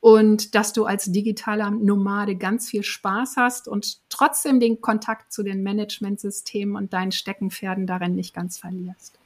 und 0.00 0.54
dass 0.54 0.72
du 0.72 0.84
als 0.84 1.06
digitaler 1.06 1.70
Nomade 1.70 2.36
ganz 2.36 2.68
viel 2.68 2.84
Spaß 2.84 3.34
hast 3.36 3.66
und 3.66 3.98
trotzdem 4.08 4.60
den 4.60 4.80
Kontakt 4.80 5.32
zu 5.32 5.42
den 5.42 5.62
Managementsystemen 5.62 6.76
und 6.76 6.92
deinen 6.92 7.12
Steckenpferden 7.12 7.86
darin 7.86 8.14
nicht 8.14 8.34
ganz 8.34 8.58
verlierst. 8.58 9.18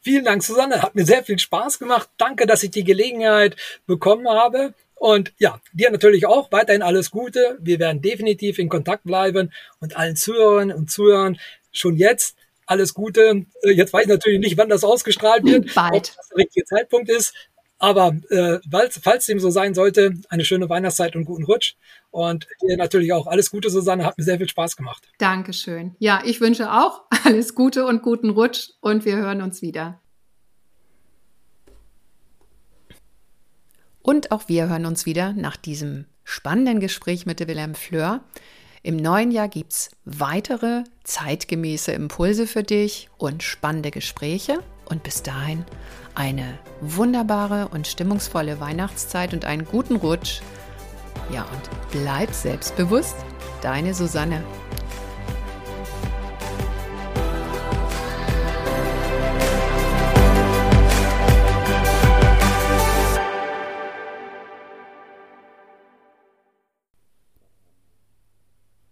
Vielen 0.00 0.24
Dank, 0.24 0.42
Susanne. 0.42 0.82
Hat 0.82 0.94
mir 0.94 1.04
sehr 1.04 1.22
viel 1.22 1.38
Spaß 1.38 1.78
gemacht. 1.78 2.08
Danke, 2.16 2.46
dass 2.46 2.62
ich 2.62 2.70
die 2.70 2.82
Gelegenheit 2.82 3.56
bekommen 3.86 4.28
habe. 4.28 4.74
Und 5.02 5.32
ja, 5.38 5.60
dir 5.72 5.90
natürlich 5.90 6.26
auch 6.26 6.52
weiterhin 6.52 6.80
alles 6.80 7.10
Gute. 7.10 7.58
Wir 7.60 7.80
werden 7.80 8.02
definitiv 8.02 8.60
in 8.60 8.68
Kontakt 8.68 9.02
bleiben 9.02 9.52
und 9.80 9.96
allen 9.96 10.14
Zuhörern 10.14 10.70
und 10.70 10.92
Zuhörern 10.92 11.40
schon 11.72 11.96
jetzt 11.96 12.36
alles 12.66 12.94
Gute. 12.94 13.44
Äh, 13.62 13.72
jetzt 13.72 13.92
weiß 13.92 14.02
ich 14.02 14.08
natürlich 14.08 14.38
nicht, 14.38 14.56
wann 14.58 14.68
das 14.68 14.84
ausgestrahlt 14.84 15.44
wird, 15.44 15.74
Bald. 15.74 15.92
ob 15.92 16.16
das 16.16 16.28
der 16.28 16.38
richtige 16.38 16.64
Zeitpunkt 16.66 17.10
ist. 17.10 17.34
Aber 17.80 18.16
äh, 18.30 18.60
falls, 18.70 19.00
falls 19.02 19.26
dem 19.26 19.40
so 19.40 19.50
sein 19.50 19.74
sollte, 19.74 20.12
eine 20.28 20.44
schöne 20.44 20.68
Weihnachtszeit 20.68 21.16
und 21.16 21.24
guten 21.24 21.46
Rutsch. 21.46 21.74
Und 22.12 22.46
dir 22.60 22.76
natürlich 22.76 23.12
auch 23.12 23.26
alles 23.26 23.50
Gute, 23.50 23.70
Susanne. 23.70 24.06
Hat 24.06 24.16
mir 24.16 24.22
sehr 24.22 24.38
viel 24.38 24.48
Spaß 24.48 24.76
gemacht. 24.76 25.08
Dankeschön. 25.18 25.96
Ja, 25.98 26.22
ich 26.24 26.40
wünsche 26.40 26.72
auch 26.72 27.02
alles 27.24 27.56
Gute 27.56 27.86
und 27.86 28.02
guten 28.02 28.30
Rutsch 28.30 28.68
und 28.80 29.04
wir 29.04 29.16
hören 29.16 29.42
uns 29.42 29.62
wieder. 29.62 30.00
Und 34.02 34.32
auch 34.32 34.48
wir 34.48 34.68
hören 34.68 34.86
uns 34.86 35.06
wieder 35.06 35.32
nach 35.32 35.56
diesem 35.56 36.06
spannenden 36.24 36.80
Gespräch 36.80 37.26
mit 37.26 37.46
Wilhelm 37.46 37.74
Fleur. 37.74 38.20
Im 38.82 38.96
neuen 38.96 39.30
Jahr 39.30 39.48
gibt 39.48 39.72
es 39.72 39.90
weitere 40.04 40.82
zeitgemäße 41.04 41.92
Impulse 41.92 42.48
für 42.48 42.64
dich 42.64 43.08
und 43.16 43.42
spannende 43.44 43.92
Gespräche. 43.92 44.58
Und 44.86 45.04
bis 45.04 45.22
dahin 45.22 45.64
eine 46.14 46.58
wunderbare 46.80 47.68
und 47.68 47.86
stimmungsvolle 47.86 48.60
Weihnachtszeit 48.60 49.32
und 49.32 49.44
einen 49.44 49.64
guten 49.64 49.96
Rutsch. 49.96 50.40
Ja, 51.32 51.42
und 51.42 51.92
bleib 51.92 52.32
selbstbewusst, 52.34 53.16
deine 53.62 53.94
Susanne. 53.94 54.42